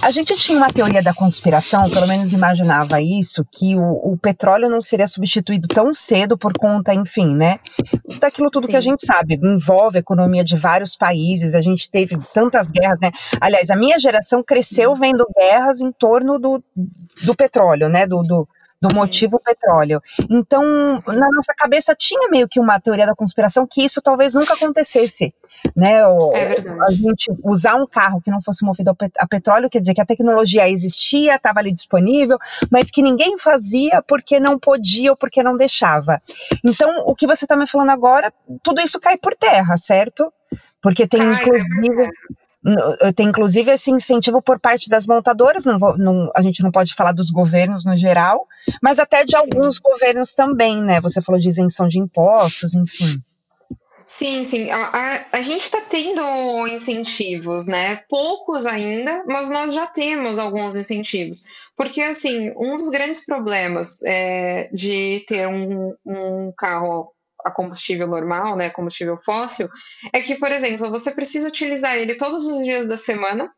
A 0.00 0.10
gente 0.10 0.34
tinha 0.36 0.56
uma 0.56 0.72
teoria 0.72 1.02
da 1.02 1.12
conspiração, 1.12 1.82
pelo 1.90 2.06
menos 2.06 2.32
imaginava 2.32 3.00
isso, 3.00 3.44
que 3.50 3.74
o, 3.74 4.12
o 4.12 4.16
petróleo 4.16 4.68
não 4.68 4.80
seria 4.80 5.06
substituído 5.06 5.66
tão 5.66 5.92
cedo 5.92 6.38
por 6.38 6.56
conta, 6.56 6.94
enfim, 6.94 7.34
né? 7.34 7.58
Daquilo 8.20 8.50
tudo 8.50 8.66
Sim. 8.66 8.70
que 8.70 8.76
a 8.76 8.80
gente 8.80 9.04
sabe, 9.04 9.38
envolve 9.42 9.98
a 9.98 10.00
economia 10.00 10.44
de 10.44 10.56
vários 10.56 10.96
países, 10.96 11.54
a 11.54 11.60
gente 11.60 11.90
teve 11.90 12.16
tantas 12.32 12.70
guerras, 12.70 13.00
né? 13.00 13.10
Aliás, 13.40 13.68
a 13.68 13.76
minha 13.76 13.98
geração 13.98 14.42
cresceu 14.44 14.94
vendo 14.94 15.26
guerras 15.36 15.80
em 15.80 15.90
torno 15.90 16.38
do, 16.38 16.62
do 17.22 17.34
petróleo, 17.34 17.88
né? 17.88 18.06
Do, 18.06 18.22
do, 18.22 18.48
do 18.84 18.94
motivo 18.94 19.40
petróleo. 19.42 20.02
Então, 20.28 20.62
na 20.62 21.28
nossa 21.30 21.54
cabeça 21.56 21.94
tinha 21.96 22.28
meio 22.28 22.46
que 22.46 22.60
uma 22.60 22.78
teoria 22.78 23.06
da 23.06 23.14
conspiração 23.14 23.66
que 23.66 23.82
isso 23.82 24.02
talvez 24.02 24.34
nunca 24.34 24.52
acontecesse, 24.52 25.34
né? 25.74 26.06
O, 26.06 26.36
é 26.36 26.48
verdade. 26.48 26.82
A 26.82 26.92
gente 26.92 27.32
usar 27.42 27.76
um 27.76 27.86
carro 27.86 28.20
que 28.20 28.30
não 28.30 28.42
fosse 28.42 28.62
movido 28.62 28.94
a 29.18 29.26
petróleo, 29.26 29.70
quer 29.70 29.80
dizer 29.80 29.94
que 29.94 30.02
a 30.02 30.06
tecnologia 30.06 30.68
existia, 30.68 31.36
estava 31.36 31.60
ali 31.60 31.72
disponível, 31.72 32.36
mas 32.70 32.90
que 32.90 33.02
ninguém 33.02 33.38
fazia 33.38 34.02
porque 34.02 34.38
não 34.38 34.58
podia 34.58 35.12
ou 35.12 35.16
porque 35.16 35.42
não 35.42 35.56
deixava. 35.56 36.20
Então, 36.62 36.90
o 37.06 37.14
que 37.14 37.26
você 37.26 37.46
está 37.46 37.56
me 37.56 37.66
falando 37.66 37.90
agora, 37.90 38.30
tudo 38.62 38.82
isso 38.82 39.00
cai 39.00 39.16
por 39.16 39.34
terra, 39.34 39.78
certo? 39.78 40.30
Porque 40.82 41.08
tem, 41.08 41.22
Ai, 41.22 41.32
inclusive. 41.32 42.02
É 42.02 42.43
tem 43.14 43.28
inclusive 43.28 43.70
esse 43.70 43.90
incentivo 43.90 44.40
por 44.40 44.58
parte 44.58 44.88
das 44.88 45.06
montadoras, 45.06 45.64
não, 45.64 45.78
vou, 45.78 45.98
não, 45.98 46.30
a 46.34 46.40
gente 46.40 46.62
não 46.62 46.70
pode 46.70 46.94
falar 46.94 47.12
dos 47.12 47.30
governos 47.30 47.84
no 47.84 47.96
geral, 47.96 48.46
mas 48.82 48.98
até 48.98 49.24
de 49.24 49.36
alguns 49.36 49.78
governos 49.78 50.32
também, 50.32 50.82
né? 50.82 51.00
Você 51.00 51.20
falou 51.20 51.40
de 51.40 51.48
isenção 51.48 51.86
de 51.86 51.98
impostos, 51.98 52.74
enfim. 52.74 53.22
Sim, 54.06 54.44
sim. 54.44 54.70
A, 54.70 54.82
a, 54.82 55.38
a 55.38 55.40
gente 55.40 55.62
está 55.62 55.80
tendo 55.80 56.22
incentivos, 56.68 57.66
né? 57.66 58.02
Poucos 58.08 58.66
ainda, 58.66 59.24
mas 59.26 59.50
nós 59.50 59.72
já 59.72 59.86
temos 59.86 60.38
alguns 60.38 60.76
incentivos. 60.76 61.44
Porque, 61.76 62.02
assim, 62.02 62.52
um 62.56 62.76
dos 62.76 62.90
grandes 62.90 63.24
problemas 63.24 64.02
é, 64.04 64.68
de 64.72 65.24
ter 65.26 65.48
um, 65.48 65.94
um 66.06 66.52
carro 66.56 67.12
a 67.44 67.50
combustível 67.50 68.06
normal, 68.06 68.56
né, 68.56 68.70
combustível 68.70 69.18
fóssil, 69.22 69.68
é 70.12 70.20
que, 70.20 70.36
por 70.36 70.50
exemplo, 70.50 70.90
você 70.90 71.10
precisa 71.10 71.48
utilizar 71.48 71.96
ele 71.96 72.14
todos 72.14 72.46
os 72.46 72.64
dias 72.64 72.86
da 72.86 72.96
semana 72.96 73.52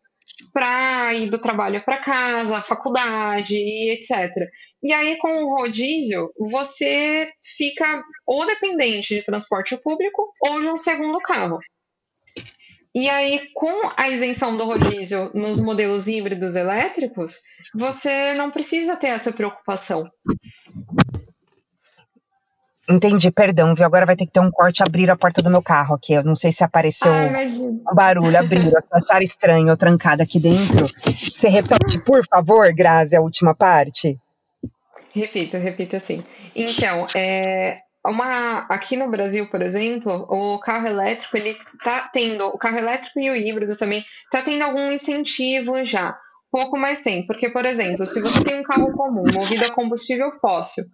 para 0.53 1.15
ir 1.15 1.31
do 1.31 1.39
trabalho 1.39 1.83
para 1.85 2.03
casa, 2.03 2.61
faculdade 2.61 3.55
e 3.55 3.91
etc. 3.93 4.31
E 4.83 4.93
aí, 4.93 5.17
com 5.19 5.29
o 5.29 5.57
rodízio, 5.57 6.31
você 6.39 7.31
fica 7.57 8.03
ou 8.27 8.45
dependente 8.45 9.15
de 9.15 9.25
transporte 9.25 9.77
público 9.77 10.33
ou 10.41 10.61
de 10.61 10.67
um 10.67 10.79
segundo 10.79 11.19
carro. 11.21 11.59
E 12.95 13.09
aí, 13.11 13.51
com 13.55 13.91
a 13.97 14.09
isenção 14.09 14.57
do 14.57 14.65
rodízio 14.65 15.31
nos 15.35 15.61
modelos 15.61 16.09
híbridos 16.09 16.57
elétricos, 16.57 17.41
você 17.75 18.33
não 18.35 18.51
precisa 18.51 18.97
ter 18.97 19.09
essa 19.09 19.33
preocupação. 19.33 20.07
Entendi, 22.89 23.31
perdão, 23.33 23.75
viu? 23.75 23.85
Agora 23.85 24.07
vai 24.07 24.15
ter 24.15 24.27
que 24.27 24.33
ter 24.33 24.41
um 24.41 24.51
corte 24.51 24.83
abrir 24.83 25.11
a 25.11 25.17
porta 25.17 25.43
do 25.43 25.51
meu 25.51 25.61
carro 25.61 25.97
aqui. 25.97 26.13
Eu 26.13 26.23
não 26.23 26.37
sei 26.37 26.53
se 26.53 26.63
apareceu 26.63 27.13
Ai, 27.13 27.49
um 27.49 27.83
barulho, 27.93 28.39
abriram, 28.39 28.71
acharam 28.93 29.23
estranho, 29.23 29.69
eu 29.69 29.77
trancada 29.77 30.23
aqui 30.23 30.39
dentro. 30.39 30.87
Você 31.05 31.49
repete, 31.49 31.99
por 32.05 32.25
favor, 32.27 32.73
Grazi, 32.73 33.17
a 33.17 33.21
última 33.21 33.55
parte? 33.55 34.17
Repito, 35.15 35.57
repito 35.57 35.97
assim. 35.97 36.23
Então, 36.55 37.09
é, 37.15 37.81
uma, 38.05 38.67
aqui 38.69 38.97
no 38.97 39.11
Brasil, 39.11 39.47
por 39.49 39.63
exemplo, 39.63 40.27
o 40.31 40.59
carro 40.61 40.87
elétrico, 40.87 41.37
ele 41.37 41.57
tá 41.83 42.09
tendo, 42.13 42.47
o 42.47 42.59
carro 42.59 42.79
elétrico 42.79 43.19
e 43.19 43.31
o 43.31 43.37
híbrido 43.37 43.77
também, 43.77 44.05
tá 44.31 44.43
tendo 44.43 44.63
algum 44.63 44.93
incentivo 44.93 45.83
já. 45.85 46.17
Pouco 46.53 46.79
mais 46.79 47.03
tem, 47.03 47.27
porque, 47.27 47.51
por 47.51 47.65
exemplo, 47.65 48.07
se 48.07 48.23
você 48.23 48.43
tem 48.45 48.61
um 48.61 48.63
carro 48.63 48.93
comum 48.93 49.25
movido 49.33 49.65
a 49.65 49.71
combustível 49.71 50.31
fóssil, 50.33 50.85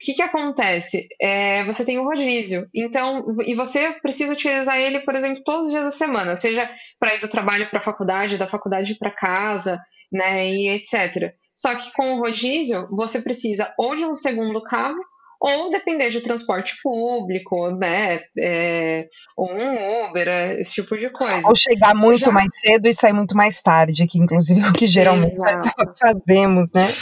o 0.00 0.02
que, 0.02 0.14
que 0.14 0.22
acontece? 0.22 1.06
É, 1.20 1.62
você 1.64 1.84
tem 1.84 1.98
o 1.98 2.04
rodízio, 2.04 2.66
então, 2.74 3.22
e 3.44 3.54
você 3.54 3.92
precisa 4.00 4.32
utilizar 4.32 4.78
ele, 4.78 5.00
por 5.00 5.14
exemplo, 5.14 5.42
todos 5.44 5.66
os 5.66 5.72
dias 5.72 5.84
da 5.84 5.90
semana, 5.90 6.34
seja 6.34 6.68
para 6.98 7.14
ir 7.14 7.20
do 7.20 7.28
trabalho 7.28 7.68
para 7.68 7.80
a 7.80 7.82
faculdade, 7.82 8.38
da 8.38 8.48
faculdade 8.48 8.96
para 8.98 9.14
casa, 9.14 9.78
né, 10.10 10.48
e 10.48 10.70
etc. 10.70 11.30
Só 11.54 11.74
que 11.74 11.92
com 11.92 12.14
o 12.14 12.18
rodízio, 12.18 12.88
você 12.90 13.20
precisa 13.20 13.74
ou 13.76 13.94
de 13.94 14.06
um 14.06 14.14
segundo 14.14 14.62
carro 14.62 14.98
ou 15.40 15.70
depender 15.70 16.10
de 16.10 16.20
transporte 16.20 16.76
público, 16.82 17.70
né? 17.76 18.20
É, 18.38 19.08
ou 19.34 19.50
um 19.50 20.04
Uber, 20.04 20.28
é, 20.28 20.60
esse 20.60 20.74
tipo 20.74 20.98
de 20.98 21.08
coisa. 21.08 21.48
Ou 21.48 21.56
chegar 21.56 21.94
muito 21.94 22.26
Já... 22.26 22.30
mais 22.30 22.48
cedo 22.60 22.86
e 22.86 22.92
sair 22.92 23.14
muito 23.14 23.34
mais 23.34 23.62
tarde, 23.62 24.06
que 24.06 24.18
inclusive 24.18 24.60
é 24.60 24.68
o 24.68 24.72
que 24.72 24.86
geralmente 24.86 25.36
nós 25.38 25.98
fazemos, 25.98 26.70
né? 26.74 26.94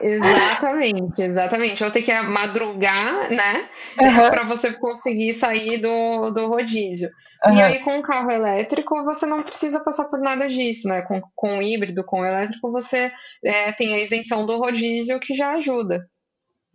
Exatamente, 0.00 1.22
exatamente. 1.22 1.84
Ou 1.84 1.90
ter 1.90 2.02
que 2.02 2.12
madrugar, 2.22 3.30
né? 3.30 3.68
Uhum. 4.00 4.30
Para 4.30 4.42
você 4.44 4.72
conseguir 4.72 5.32
sair 5.32 5.78
do, 5.78 6.30
do 6.30 6.48
rodízio. 6.48 7.10
Uhum. 7.44 7.54
E 7.54 7.62
aí, 7.62 7.78
com 7.80 7.98
o 7.98 8.02
carro 8.02 8.32
elétrico, 8.32 9.04
você 9.04 9.24
não 9.24 9.44
precisa 9.44 9.78
passar 9.84 10.06
por 10.08 10.18
nada 10.18 10.48
disso, 10.48 10.88
né? 10.88 11.02
Com, 11.02 11.20
com 11.36 11.58
o 11.58 11.62
híbrido, 11.62 12.02
com 12.04 12.20
o 12.20 12.24
elétrico, 12.24 12.72
você 12.72 13.12
é, 13.44 13.70
tem 13.70 13.94
a 13.94 13.98
isenção 13.98 14.44
do 14.44 14.58
rodízio 14.58 15.20
que 15.20 15.32
já 15.32 15.52
ajuda. 15.52 16.08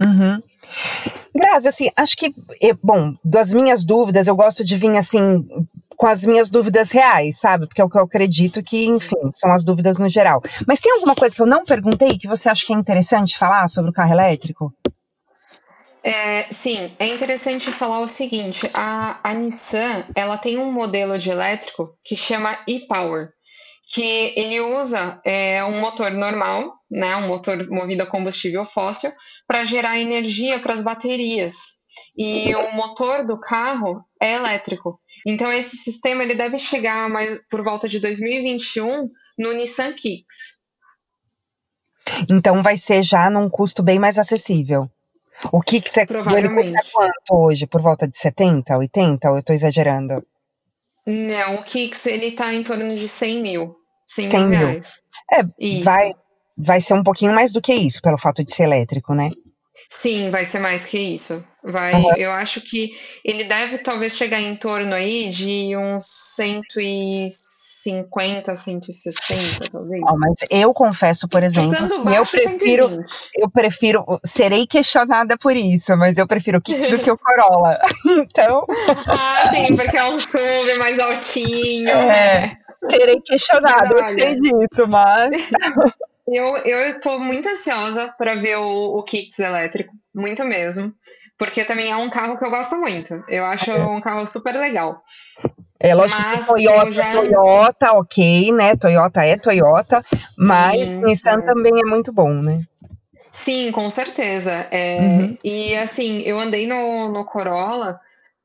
Uhum. 0.03 0.41
Grazi, 1.35 1.67
assim, 1.67 1.89
acho 1.95 2.15
que, 2.15 2.33
bom, 2.81 3.13
das 3.23 3.53
minhas 3.53 3.83
dúvidas, 3.83 4.27
eu 4.27 4.35
gosto 4.35 4.63
de 4.63 4.75
vir, 4.75 4.95
assim, 4.97 5.43
com 5.95 6.07
as 6.07 6.25
minhas 6.25 6.49
dúvidas 6.49 6.91
reais, 6.91 7.39
sabe? 7.39 7.65
Porque 7.65 7.81
é 7.81 7.85
o 7.85 7.89
que 7.89 7.97
eu 7.97 8.03
acredito 8.03 8.61
que, 8.61 8.85
enfim, 8.85 9.31
são 9.31 9.51
as 9.51 9.63
dúvidas 9.63 9.97
no 9.97 10.09
geral. 10.09 10.41
Mas 10.67 10.79
tem 10.79 10.91
alguma 10.91 11.15
coisa 11.15 11.35
que 11.35 11.41
eu 11.41 11.47
não 11.47 11.65
perguntei 11.65 12.17
que 12.17 12.27
você 12.27 12.49
acha 12.49 12.65
que 12.65 12.73
é 12.73 12.75
interessante 12.75 13.37
falar 13.37 13.67
sobre 13.67 13.89
o 13.89 13.93
carro 13.93 14.13
elétrico? 14.13 14.73
É, 16.03 16.45
sim, 16.51 16.91
é 16.99 17.07
interessante 17.07 17.71
falar 17.71 17.99
o 17.99 18.07
seguinte: 18.09 18.69
a, 18.73 19.17
a 19.23 19.33
Nissan 19.33 20.03
ela 20.13 20.37
tem 20.37 20.57
um 20.57 20.69
modelo 20.69 21.17
de 21.17 21.29
elétrico 21.29 21.95
que 22.03 22.15
chama 22.15 22.57
e-Power 22.67 23.29
que 23.93 24.33
ele 24.35 24.59
usa 24.59 25.21
é, 25.23 25.63
um 25.63 25.79
motor 25.79 26.11
normal, 26.11 26.73
né, 26.89 27.15
um 27.17 27.27
motor 27.27 27.69
movido 27.69 28.01
a 28.01 28.07
combustível 28.07 28.65
fóssil, 28.65 29.11
para 29.47 29.63
gerar 29.63 29.99
energia 29.99 30.57
para 30.57 30.73
as 30.73 30.81
baterias. 30.81 31.53
E 32.17 32.55
o 32.55 32.71
motor 32.71 33.23
do 33.23 33.39
carro 33.39 34.03
é 34.19 34.33
elétrico. 34.33 34.99
Então 35.27 35.53
esse 35.53 35.77
sistema 35.77 36.23
ele 36.23 36.33
deve 36.33 36.57
chegar 36.57 37.07
mais 37.07 37.39
por 37.47 37.63
volta 37.63 37.87
de 37.87 37.99
2021 37.99 39.11
no 39.37 39.53
Nissan 39.53 39.93
Kicks. 39.93 40.59
Então 42.27 42.63
vai 42.63 42.77
ser 42.77 43.03
já 43.03 43.29
num 43.29 43.47
custo 43.47 43.83
bem 43.83 43.99
mais 43.99 44.17
acessível. 44.17 44.89
O 45.51 45.61
Kicks 45.61 45.97
é 45.97 46.05
Provavelmente. 46.07 46.69
ele 46.69 46.73
custa 46.73 46.91
quanto 46.91 47.45
hoje? 47.45 47.67
Por 47.67 47.81
volta 47.81 48.07
de 48.07 48.17
70, 48.17 48.75
80? 48.75 49.29
Ou 49.29 49.35
eu 49.35 49.39
estou 49.39 49.55
exagerando? 49.55 50.25
Não, 51.05 51.55
o 51.55 51.63
Kicks 51.63 52.07
ele 52.07 52.31
tá 52.31 52.51
em 52.53 52.63
torno 52.63 52.95
de 52.95 53.07
100 53.07 53.41
mil. 53.41 53.82
100, 54.07 54.29
100 54.29 54.47
mil, 54.47 54.59
reais. 54.59 55.01
É, 55.31 55.43
vai, 55.83 56.11
vai 56.57 56.81
ser 56.81 56.93
um 56.93 57.03
pouquinho 57.03 57.33
mais 57.33 57.51
do 57.51 57.61
que 57.61 57.73
isso, 57.73 58.01
pelo 58.01 58.17
fato 58.17 58.43
de 58.43 58.53
ser 58.53 58.63
elétrico, 58.63 59.13
né? 59.13 59.29
Sim, 59.89 60.29
vai 60.29 60.45
ser 60.45 60.59
mais 60.59 60.85
que 60.85 60.97
isso. 60.97 61.43
Vai, 61.63 61.93
uhum. 61.93 62.15
eu 62.17 62.31
acho 62.31 62.61
que 62.61 62.91
ele 63.23 63.43
deve 63.43 63.77
talvez 63.77 64.17
chegar 64.17 64.41
em 64.41 64.55
torno 64.55 64.93
aí 64.93 65.29
de 65.29 65.77
uns 65.77 66.05
150, 66.35 68.55
160, 68.55 69.69
talvez. 69.71 70.01
Oh, 70.03 70.17
mas 70.19 70.39
eu 70.49 70.73
confesso, 70.73 71.27
por 71.27 71.43
exemplo, 71.43 72.03
baixo, 72.03 72.19
eu 72.19 72.25
prefiro, 72.25 72.89
120. 72.89 73.29
eu 73.35 73.49
prefiro, 73.49 74.05
serei 74.25 74.67
questionada 74.67 75.37
por 75.37 75.55
isso, 75.55 75.95
mas 75.95 76.17
eu 76.17 76.27
prefiro 76.27 76.57
o 76.57 76.61
Kicks 76.61 76.89
do 76.89 76.99
que 76.99 77.11
o 77.11 77.17
Corolla. 77.17 77.79
então. 78.17 78.65
Ah, 79.07 79.49
sim, 79.49 79.75
porque 79.75 79.97
é 79.97 80.05
um 80.05 80.19
sub 80.19 80.73
mais 80.79 80.99
altinho. 80.99 81.89
É. 81.89 82.57
Serei 82.89 83.21
questionada, 83.21 83.93
eu 83.93 84.17
sei 84.17 84.39
disso, 84.39 84.87
mas. 84.87 85.51
Eu, 86.25 86.55
eu 86.57 86.99
tô 87.01 87.19
muito 87.19 87.49
ansiosa 87.49 88.07
para 88.17 88.35
ver 88.35 88.55
o, 88.55 88.97
o 88.97 89.03
Kicks 89.03 89.39
elétrico, 89.39 89.93
muito 90.15 90.43
mesmo. 90.45 90.93
Porque 91.37 91.65
também 91.65 91.91
é 91.91 91.95
um 91.97 92.09
carro 92.09 92.37
que 92.37 92.45
eu 92.45 92.49
gosto 92.49 92.77
muito. 92.77 93.21
Eu 93.27 93.43
acho 93.43 93.71
é. 93.71 93.83
um 93.83 93.99
carro 93.99 94.25
super 94.25 94.55
legal. 94.55 95.03
É 95.79 95.93
lógico 95.93 96.21
mas 96.21 96.45
que 96.45 96.53
Toyota, 96.53 96.91
já... 96.91 97.11
Toyota, 97.11 97.91
ok, 97.93 98.51
né? 98.53 98.75
Toyota 98.77 99.25
é 99.25 99.35
Toyota, 99.35 100.05
mas 100.37 100.79
Sim, 100.79 101.03
Nissan 101.03 101.39
é. 101.39 101.41
também 101.41 101.73
é 101.77 101.85
muito 101.85 102.13
bom, 102.13 102.31
né? 102.31 102.61
Sim, 103.33 103.71
com 103.73 103.89
certeza. 103.89 104.65
É, 104.71 104.99
uhum. 104.99 105.37
E 105.43 105.75
assim, 105.75 106.21
eu 106.21 106.39
andei 106.39 106.65
no, 106.65 107.09
no 107.09 107.25
Corolla, 107.25 107.99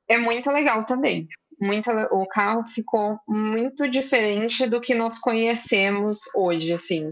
é 0.09 0.19
muito 0.19 0.51
legal 0.51 0.85
também 0.85 1.29
muito, 1.61 1.91
o 1.91 2.27
carro 2.27 2.67
ficou 2.67 3.19
muito 3.27 3.89
diferente 3.89 4.67
do 4.67 4.81
que 4.81 4.95
nós 4.95 5.19
conhecemos 5.19 6.21
hoje, 6.35 6.73
assim, 6.73 7.05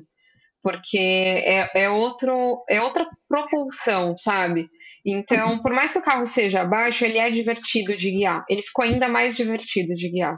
porque 0.62 0.98
é, 0.98 1.84
é, 1.84 1.90
outro, 1.90 2.64
é 2.68 2.80
outra 2.80 3.08
propulsão, 3.28 4.16
sabe? 4.16 4.68
Então, 5.04 5.58
por 5.62 5.72
mais 5.72 5.92
que 5.92 5.98
o 6.00 6.02
carro 6.02 6.26
seja 6.26 6.64
baixo, 6.64 7.04
ele 7.04 7.18
é 7.18 7.30
divertido 7.30 7.96
de 7.96 8.10
guiar. 8.10 8.44
Ele 8.48 8.62
ficou 8.62 8.84
ainda 8.84 9.08
mais 9.08 9.36
divertido 9.36 9.94
de 9.94 10.10
guiar. 10.10 10.36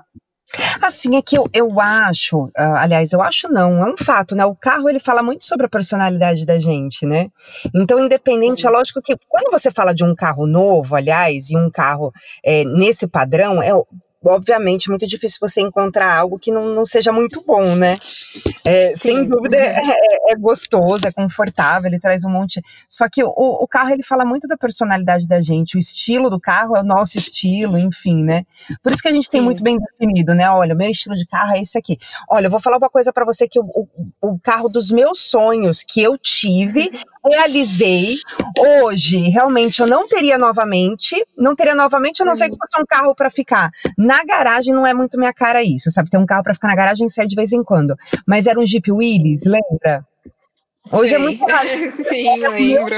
Assim, 0.80 1.16
é 1.16 1.22
que 1.22 1.36
eu, 1.36 1.46
eu 1.52 1.80
acho, 1.80 2.44
uh, 2.46 2.52
aliás, 2.76 3.12
eu 3.12 3.20
acho 3.20 3.48
não, 3.48 3.86
é 3.86 3.92
um 3.92 3.96
fato, 3.96 4.34
né? 4.34 4.44
O 4.46 4.54
carro 4.54 4.88
ele 4.88 4.98
fala 4.98 5.22
muito 5.22 5.44
sobre 5.44 5.66
a 5.66 5.68
personalidade 5.68 6.46
da 6.46 6.58
gente, 6.58 7.04
né? 7.04 7.28
Então, 7.74 7.98
independente, 7.98 8.66
é 8.66 8.70
lógico 8.70 9.02
que 9.02 9.16
quando 9.28 9.50
você 9.50 9.70
fala 9.70 9.94
de 9.94 10.02
um 10.02 10.14
carro 10.14 10.46
novo, 10.46 10.96
aliás, 10.96 11.50
e 11.50 11.56
um 11.56 11.70
carro 11.70 12.10
é, 12.44 12.64
nesse 12.64 13.06
padrão, 13.06 13.62
é, 13.62 13.72
obviamente, 14.24 14.88
muito 14.88 15.06
difícil 15.06 15.38
você 15.40 15.60
encontrar 15.60 16.16
algo 16.16 16.38
que 16.38 16.50
não, 16.50 16.74
não 16.74 16.84
seja 16.84 17.12
muito 17.12 17.42
bom, 17.44 17.74
né? 17.76 17.98
É, 18.64 18.92
sem 18.94 19.24
dúvida 19.26 19.56
é, 19.56 19.78
é, 19.78 20.32
é, 20.32 20.36
gostoso, 20.36 21.06
é 21.06 21.12
confortável, 21.12 21.88
ele 21.88 22.00
traz 22.00 22.24
um 22.24 22.30
monte. 22.30 22.60
Só 22.88 23.08
que 23.08 23.22
o, 23.22 23.28
o, 23.28 23.66
carro 23.68 23.90
ele 23.90 24.02
fala 24.02 24.24
muito 24.24 24.48
da 24.48 24.56
personalidade 24.56 25.26
da 25.26 25.40
gente, 25.40 25.76
o 25.76 25.78
estilo 25.78 26.28
do 26.28 26.40
carro 26.40 26.76
é 26.76 26.80
o 26.80 26.84
nosso 26.84 27.16
estilo, 27.16 27.78
enfim, 27.78 28.24
né? 28.24 28.44
Por 28.82 28.92
isso 28.92 29.02
que 29.02 29.08
a 29.08 29.12
gente 29.12 29.30
tem 29.30 29.40
Sim. 29.40 29.44
muito 29.44 29.62
bem 29.62 29.78
definido, 29.78 30.34
né? 30.34 30.50
Olha, 30.50 30.74
o 30.74 30.78
meu 30.78 30.90
estilo 30.90 31.16
de 31.16 31.26
carro 31.26 31.54
é 31.54 31.60
esse 31.60 31.78
aqui. 31.78 31.96
Olha, 32.28 32.46
eu 32.46 32.50
vou 32.50 32.60
falar 32.60 32.78
uma 32.78 32.90
coisa 32.90 33.12
para 33.12 33.24
você 33.24 33.46
que 33.48 33.60
o, 33.60 33.64
o, 33.64 33.88
o 34.20 34.38
carro 34.38 34.68
dos 34.68 34.90
meus 34.90 35.20
sonhos 35.20 35.84
que 35.86 36.02
eu 36.02 36.18
tive 36.18 36.90
realizei. 37.30 38.16
Hoje, 38.58 39.18
realmente, 39.28 39.80
eu 39.80 39.86
não 39.86 40.06
teria 40.06 40.38
novamente. 40.38 41.16
Não 41.36 41.54
teria 41.54 41.74
novamente, 41.74 42.22
a 42.22 42.26
não 42.26 42.34
ser 42.34 42.50
que 42.50 42.56
fosse 42.56 42.80
um 42.80 42.86
carro 42.86 43.14
para 43.14 43.30
ficar. 43.30 43.70
Na 43.96 44.24
garagem 44.24 44.74
não 44.74 44.86
é 44.86 44.94
muito 44.94 45.18
minha 45.18 45.32
cara 45.32 45.62
isso, 45.62 45.90
sabe? 45.90 46.10
Ter 46.10 46.18
um 46.18 46.26
carro 46.26 46.42
para 46.42 46.54
ficar 46.54 46.68
na 46.68 46.76
garagem 46.76 47.08
sair 47.08 47.26
de 47.26 47.36
vez 47.36 47.52
em 47.52 47.62
quando. 47.62 47.96
Mas 48.26 48.46
era 48.46 48.58
um 48.58 48.66
Jeep 48.66 48.90
Willys, 48.90 49.44
lembra? 49.44 50.04
Hoje 50.92 51.14
é 51.14 51.18
muito 51.18 51.44
raro. 51.44 51.68
Sim, 51.90 52.38
lembro. 52.38 52.94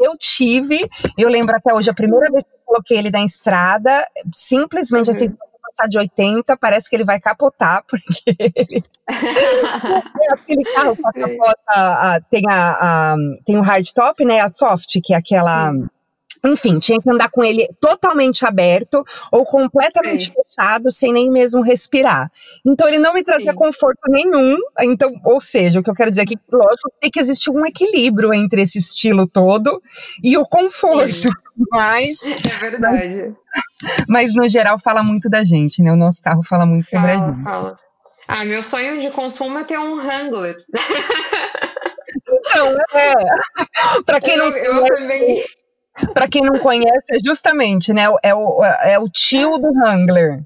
Eu 0.00 0.16
tive, 0.16 0.88
eu 1.18 1.28
lembro 1.28 1.56
até 1.56 1.74
hoje, 1.74 1.90
a 1.90 1.94
primeira 1.94 2.30
vez 2.30 2.44
que 2.44 2.50
eu 2.50 2.60
coloquei 2.64 2.98
ele 2.98 3.10
na 3.10 3.24
estrada, 3.24 4.06
simplesmente 4.32 5.10
uhum. 5.10 5.16
assim, 5.16 5.36
passar 5.74 5.88
de 5.88 5.98
80, 5.98 6.56
parece 6.56 6.88
que 6.88 6.96
ele 6.96 7.04
vai 7.04 7.20
capotar, 7.20 7.82
porque 7.88 8.36
ele... 8.38 8.82
aquele 10.32 10.64
carro 10.64 10.96
capota, 10.96 12.24
tem, 12.30 12.44
a, 12.48 12.70
a, 12.70 13.16
tem 13.44 13.58
o 13.58 13.62
hardtop, 13.62 14.24
né, 14.24 14.40
a 14.40 14.48
soft, 14.48 15.00
que 15.02 15.12
é 15.12 15.16
aquela... 15.16 15.72
Sim. 15.72 15.86
Enfim, 16.44 16.78
tinha 16.78 17.00
que 17.00 17.10
andar 17.10 17.30
com 17.30 17.42
ele 17.42 17.66
totalmente 17.80 18.44
aberto 18.44 19.04
ou 19.32 19.44
completamente 19.44 20.26
Sim. 20.26 20.32
fechado, 20.32 20.90
sem 20.90 21.12
nem 21.12 21.30
mesmo 21.30 21.62
respirar. 21.62 22.30
Então 22.64 22.86
ele 22.86 22.98
não 22.98 23.14
me 23.14 23.22
trazia 23.22 23.52
Sim. 23.52 23.58
conforto 23.58 24.10
nenhum. 24.10 24.58
Então, 24.80 25.12
ou 25.24 25.40
seja, 25.40 25.80
o 25.80 25.82
que 25.82 25.90
eu 25.90 25.94
quero 25.94 26.10
dizer 26.10 26.22
aqui, 26.22 26.38
lógico, 26.52 26.92
tem 27.00 27.10
que 27.10 27.18
existir 27.18 27.50
um 27.50 27.64
equilíbrio 27.64 28.34
entre 28.34 28.62
esse 28.62 28.78
estilo 28.78 29.26
todo 29.26 29.82
e 30.22 30.36
o 30.36 30.44
conforto. 30.44 31.14
Sim. 31.14 31.30
Mas. 31.70 32.18
É 32.22 32.58
verdade. 32.58 33.32
Mas, 34.08 34.34
no 34.34 34.48
geral 34.48 34.78
fala 34.78 35.02
muito 35.02 35.30
da 35.30 35.44
gente, 35.44 35.82
né? 35.82 35.92
O 35.92 35.96
nosso 35.96 36.20
carro 36.20 36.42
fala 36.42 36.66
muito 36.66 36.88
fala, 36.90 37.02
sobre 37.02 37.22
a 37.22 37.26
gente. 37.28 37.44
Fala. 37.44 37.76
Ah, 38.26 38.44
meu 38.44 38.62
sonho 38.62 38.98
de 38.98 39.10
consumo 39.10 39.58
é 39.58 39.64
ter 39.64 39.78
um 39.78 39.96
Wrangler. 39.96 40.56
Então, 42.46 42.76
é. 42.92 43.12
Para 44.04 44.20
quem 44.20 44.36
não. 44.36 44.48
Eu, 44.48 44.86
eu 44.86 44.94
também. 44.94 45.44
Para 46.12 46.28
quem 46.28 46.42
não 46.42 46.58
conhece, 46.58 47.14
é 47.14 47.18
justamente, 47.24 47.92
né? 47.92 48.04
É 48.22 48.34
o, 48.34 48.64
é 48.64 48.98
o 48.98 49.08
tio 49.08 49.58
do 49.58 49.68
Wrangler. 49.68 50.42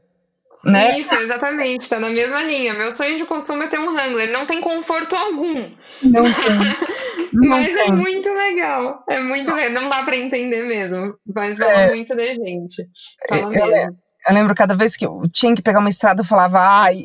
Né? 0.65 0.99
Isso, 0.99 1.15
exatamente, 1.15 1.89
tá 1.89 2.01
na 2.01 2.11
mesma 2.11 2.43
linha. 2.43 2.75
Meu 2.75 2.91
sonho 2.91 3.17
de 3.17 3.25
consumo 3.25 3.63
é 3.63 3.69
ter 3.69 3.79
um 3.79 3.93
Wrangler. 3.93 4.31
Não 4.31 4.45
tem 4.45 4.61
conforto 4.61 5.15
algum. 5.15 5.55
Não 6.03 6.23
tem. 6.23 7.29
Não 7.33 7.49
mas 7.51 7.69
é 7.69 7.75
tem. 7.75 7.89
é 7.89 7.93
muito 7.93 8.29
legal. 8.29 9.05
É 9.09 9.21
muito 9.21 9.55
legal. 9.55 9.83
Não 9.83 9.89
dá 9.89 10.03
para 10.03 10.17
entender 10.17 10.65
mesmo. 10.65 11.15
Mas 11.35 11.59
fala 11.59 11.73
é. 11.73 11.89
muito 11.89 12.15
da 12.17 12.25
gente. 12.25 12.87
Fala 13.29 13.43
eu, 13.43 13.51
mesmo. 13.51 13.99
Eu 14.27 14.35
lembro 14.35 14.55
cada 14.55 14.75
vez 14.75 14.97
que 14.97 15.07
eu 15.07 15.23
tinha 15.33 15.55
que 15.55 15.63
pegar 15.63 15.79
uma 15.79 15.89
estrada, 15.89 16.21
eu 16.21 16.27
falava, 16.27 16.59
ai. 16.61 17.05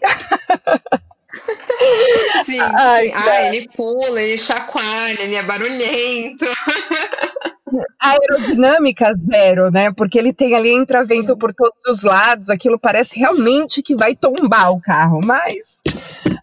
Sim, 2.45 2.59
ai, 2.59 3.05
sim. 3.05 3.13
Ah, 3.15 3.45
ele 3.47 3.69
pula, 3.75 4.21
ele 4.21 4.37
chacoalha, 4.37 5.21
ele 5.21 5.35
é 5.35 5.43
barulhento. 5.43 6.45
aerodinâmica 7.99 9.13
zero, 9.31 9.71
né? 9.71 9.91
Porque 9.91 10.17
ele 10.17 10.33
tem 10.33 10.55
ali 10.55 10.71
entravento 10.71 11.37
por 11.37 11.53
todos 11.53 11.79
os 11.87 12.03
lados, 12.03 12.49
aquilo 12.49 12.79
parece 12.79 13.19
realmente 13.19 13.81
que 13.81 13.95
vai 13.95 14.15
tombar 14.15 14.71
o 14.71 14.81
carro, 14.81 15.19
mas 15.23 15.81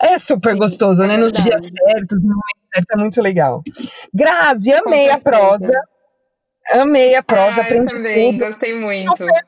é 0.01 0.19
super 0.19 0.55
Sim, 0.55 0.59
gostoso, 0.59 1.03
é 1.03 1.07
né? 1.07 1.17
Verdade. 1.17 1.39
No 1.39 1.61
dia 1.61 1.73
certo, 1.73 2.17
no 2.17 2.23
momento 2.23 2.61
certo, 2.75 2.91
é 2.93 2.97
muito 2.97 3.23
legal. 3.23 3.63
Grazi, 4.13 4.73
amei 4.73 5.11
a 5.11 5.19
prosa. 5.19 5.81
Amei 6.73 7.15
a 7.15 7.23
prosa, 7.23 7.63
ah, 7.63 7.71
eu 7.71 7.87
também, 7.87 8.33
tudo. 8.33 8.47
gostei 8.47 8.79
muito. 8.79 9.17
Super, 9.17 9.45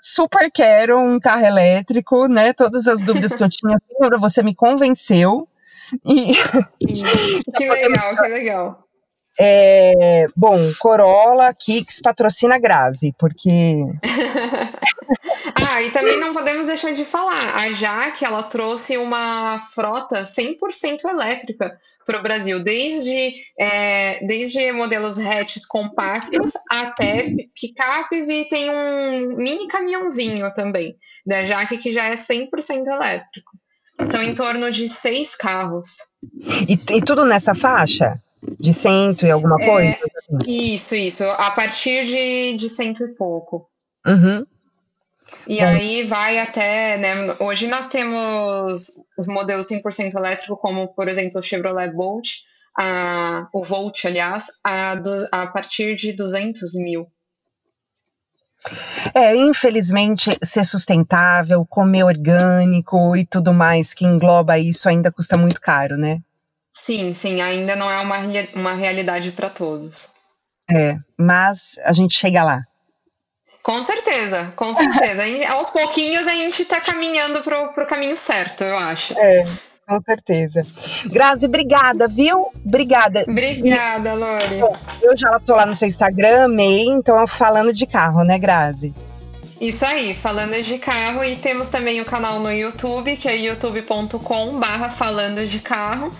super 0.00 0.50
quero 0.52 0.98
um 0.98 1.18
carro 1.18 1.46
elétrico, 1.46 2.26
né? 2.26 2.52
Todas 2.52 2.86
as 2.86 3.00
dúvidas 3.00 3.34
que 3.34 3.42
eu 3.42 3.48
tinha, 3.48 3.78
você 4.18 4.42
me 4.42 4.54
convenceu. 4.54 5.48
E... 6.04 6.34
que 7.56 7.68
legal, 7.68 8.16
que 8.16 8.28
legal. 8.28 8.89
É, 9.42 10.26
bom, 10.36 10.70
Corolla, 10.78 11.54
Kicks 11.54 11.98
patrocina 12.02 12.58
Grazi, 12.58 13.14
porque. 13.18 13.48
ah, 15.56 15.82
e 15.82 15.90
também 15.92 16.20
não 16.20 16.34
podemos 16.34 16.66
deixar 16.66 16.92
de 16.92 17.06
falar. 17.06 17.56
A 17.56 17.72
Jaque, 17.72 18.22
ela 18.22 18.42
trouxe 18.42 18.98
uma 18.98 19.58
frota 19.74 20.24
100% 20.24 21.08
elétrica 21.08 21.74
para 22.04 22.18
o 22.18 22.22
Brasil, 22.22 22.62
desde, 22.62 23.32
é, 23.58 24.22
desde 24.26 24.72
modelos 24.72 25.18
hatches 25.18 25.64
compactos 25.64 26.52
até 26.70 27.34
picapes 27.58 28.28
e 28.28 28.44
tem 28.44 28.68
um 28.68 29.36
mini 29.38 29.66
caminhãozinho 29.68 30.52
também 30.52 30.94
da 31.24 31.44
Jaque 31.44 31.78
que 31.78 31.90
já 31.90 32.04
é 32.04 32.14
100% 32.14 32.86
elétrico. 32.86 33.52
São 34.06 34.22
em 34.22 34.34
torno 34.34 34.70
de 34.70 34.86
seis 34.86 35.34
carros. 35.34 35.96
E, 36.68 36.72
e 36.72 37.02
tudo 37.02 37.24
nessa 37.24 37.54
faixa? 37.54 38.20
De 38.58 38.72
cento 38.72 39.26
e 39.26 39.30
alguma 39.30 39.56
é, 39.60 39.66
coisa? 39.66 39.90
É, 39.90 40.50
isso, 40.50 40.94
isso. 40.94 41.24
A 41.24 41.50
partir 41.50 42.04
de, 42.04 42.56
de 42.56 42.68
cento 42.68 43.04
e 43.04 43.08
pouco. 43.08 43.68
Uhum. 44.06 44.46
E 45.46 45.58
Bom. 45.58 45.64
aí 45.64 46.02
vai 46.04 46.38
até, 46.38 46.98
né, 46.98 47.36
hoje 47.38 47.68
nós 47.68 47.86
temos 47.86 48.90
os 49.16 49.26
modelos 49.28 49.68
100% 49.68 50.14
elétrico, 50.14 50.56
como, 50.56 50.88
por 50.88 51.08
exemplo, 51.08 51.38
o 51.38 51.42
Chevrolet 51.42 51.92
Bolt, 51.92 52.28
a, 52.78 53.48
o 53.52 53.62
Volt, 53.62 54.04
aliás, 54.04 54.46
a, 54.64 54.96
do, 54.96 55.28
a 55.30 55.46
partir 55.46 55.94
de 55.94 56.12
200 56.12 56.74
mil. 56.74 57.06
É, 59.14 59.34
infelizmente, 59.34 60.36
ser 60.42 60.64
sustentável, 60.64 61.64
comer 61.64 62.04
orgânico 62.04 63.16
e 63.16 63.24
tudo 63.24 63.54
mais 63.54 63.94
que 63.94 64.04
engloba 64.04 64.58
isso 64.58 64.88
ainda 64.88 65.10
custa 65.10 65.36
muito 65.36 65.60
caro, 65.60 65.96
né? 65.96 66.20
Sim, 66.70 67.12
sim, 67.12 67.40
ainda 67.40 67.74
não 67.74 67.90
é 67.90 67.98
uma, 67.98 68.18
uma 68.54 68.74
realidade 68.74 69.32
para 69.32 69.50
todos. 69.50 70.10
É, 70.70 70.96
mas 71.18 71.78
a 71.84 71.92
gente 71.92 72.14
chega 72.14 72.44
lá. 72.44 72.62
Com 73.62 73.82
certeza, 73.82 74.52
com 74.56 74.72
certeza. 74.72 75.22
aos 75.52 75.70
pouquinhos 75.70 76.26
a 76.26 76.34
gente 76.34 76.62
está 76.62 76.80
caminhando 76.80 77.40
para 77.42 77.62
o 77.62 77.86
caminho 77.86 78.16
certo, 78.16 78.64
eu 78.64 78.78
acho. 78.78 79.18
É, 79.18 79.44
com 79.86 80.00
certeza. 80.02 80.64
Grazi, 81.06 81.46
obrigada, 81.46 82.06
viu? 82.06 82.40
Obrigada. 82.64 83.24
Obrigada, 83.28 84.14
Lori. 84.14 84.60
Eu 85.02 85.16
já 85.16 85.36
estou 85.36 85.56
lá 85.56 85.66
no 85.66 85.74
seu 85.74 85.88
Instagram, 85.88 86.48
então 86.60 87.26
falando 87.26 87.72
de 87.72 87.86
carro, 87.86 88.22
né, 88.22 88.38
Grazi? 88.38 88.94
Isso 89.60 89.84
aí, 89.84 90.14
falando 90.14 90.60
de 90.62 90.78
carro 90.78 91.22
e 91.22 91.36
temos 91.36 91.68
também 91.68 92.00
o 92.00 92.04
canal 92.04 92.38
no 92.38 92.50
YouTube, 92.50 93.16
que 93.16 93.28
é 93.28 93.36
youtube.com/barra 93.36 94.88
falando 94.88 95.44
de 95.44 95.58
carro. 95.58 96.10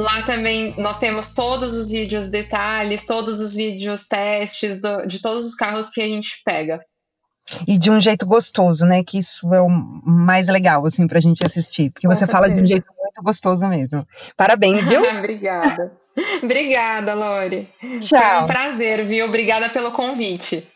Lá 0.00 0.22
também 0.22 0.74
nós 0.78 0.98
temos 0.98 1.34
todos 1.34 1.74
os 1.74 1.90
vídeos 1.90 2.28
detalhes, 2.28 3.04
todos 3.04 3.38
os 3.38 3.54
vídeos 3.54 4.08
testes 4.08 4.80
do, 4.80 5.06
de 5.06 5.20
todos 5.20 5.44
os 5.44 5.54
carros 5.54 5.90
que 5.90 6.00
a 6.00 6.06
gente 6.06 6.40
pega. 6.42 6.80
E 7.66 7.76
de 7.76 7.90
um 7.90 8.00
jeito 8.00 8.24
gostoso, 8.24 8.86
né? 8.86 9.04
Que 9.04 9.18
isso 9.18 9.52
é 9.52 9.60
o 9.60 9.68
mais 9.68 10.48
legal, 10.48 10.86
assim, 10.86 11.06
pra 11.06 11.20
gente 11.20 11.44
assistir. 11.44 11.90
Porque 11.90 12.06
Com 12.06 12.14
você 12.14 12.20
certeza. 12.20 12.38
fala 12.38 12.48
de 12.48 12.62
um 12.62 12.66
jeito 12.66 12.86
muito 12.98 13.22
gostoso 13.22 13.66
mesmo. 13.66 14.06
Parabéns, 14.36 14.84
viu? 14.84 15.02
Obrigada. 15.18 15.92
Obrigada, 16.42 17.12
Lori. 17.12 17.68
Tchau. 18.00 18.20
Foi 18.20 18.42
um 18.44 18.46
prazer, 18.46 19.04
viu? 19.04 19.26
Obrigada 19.26 19.68
pelo 19.68 19.90
convite. 19.90 20.66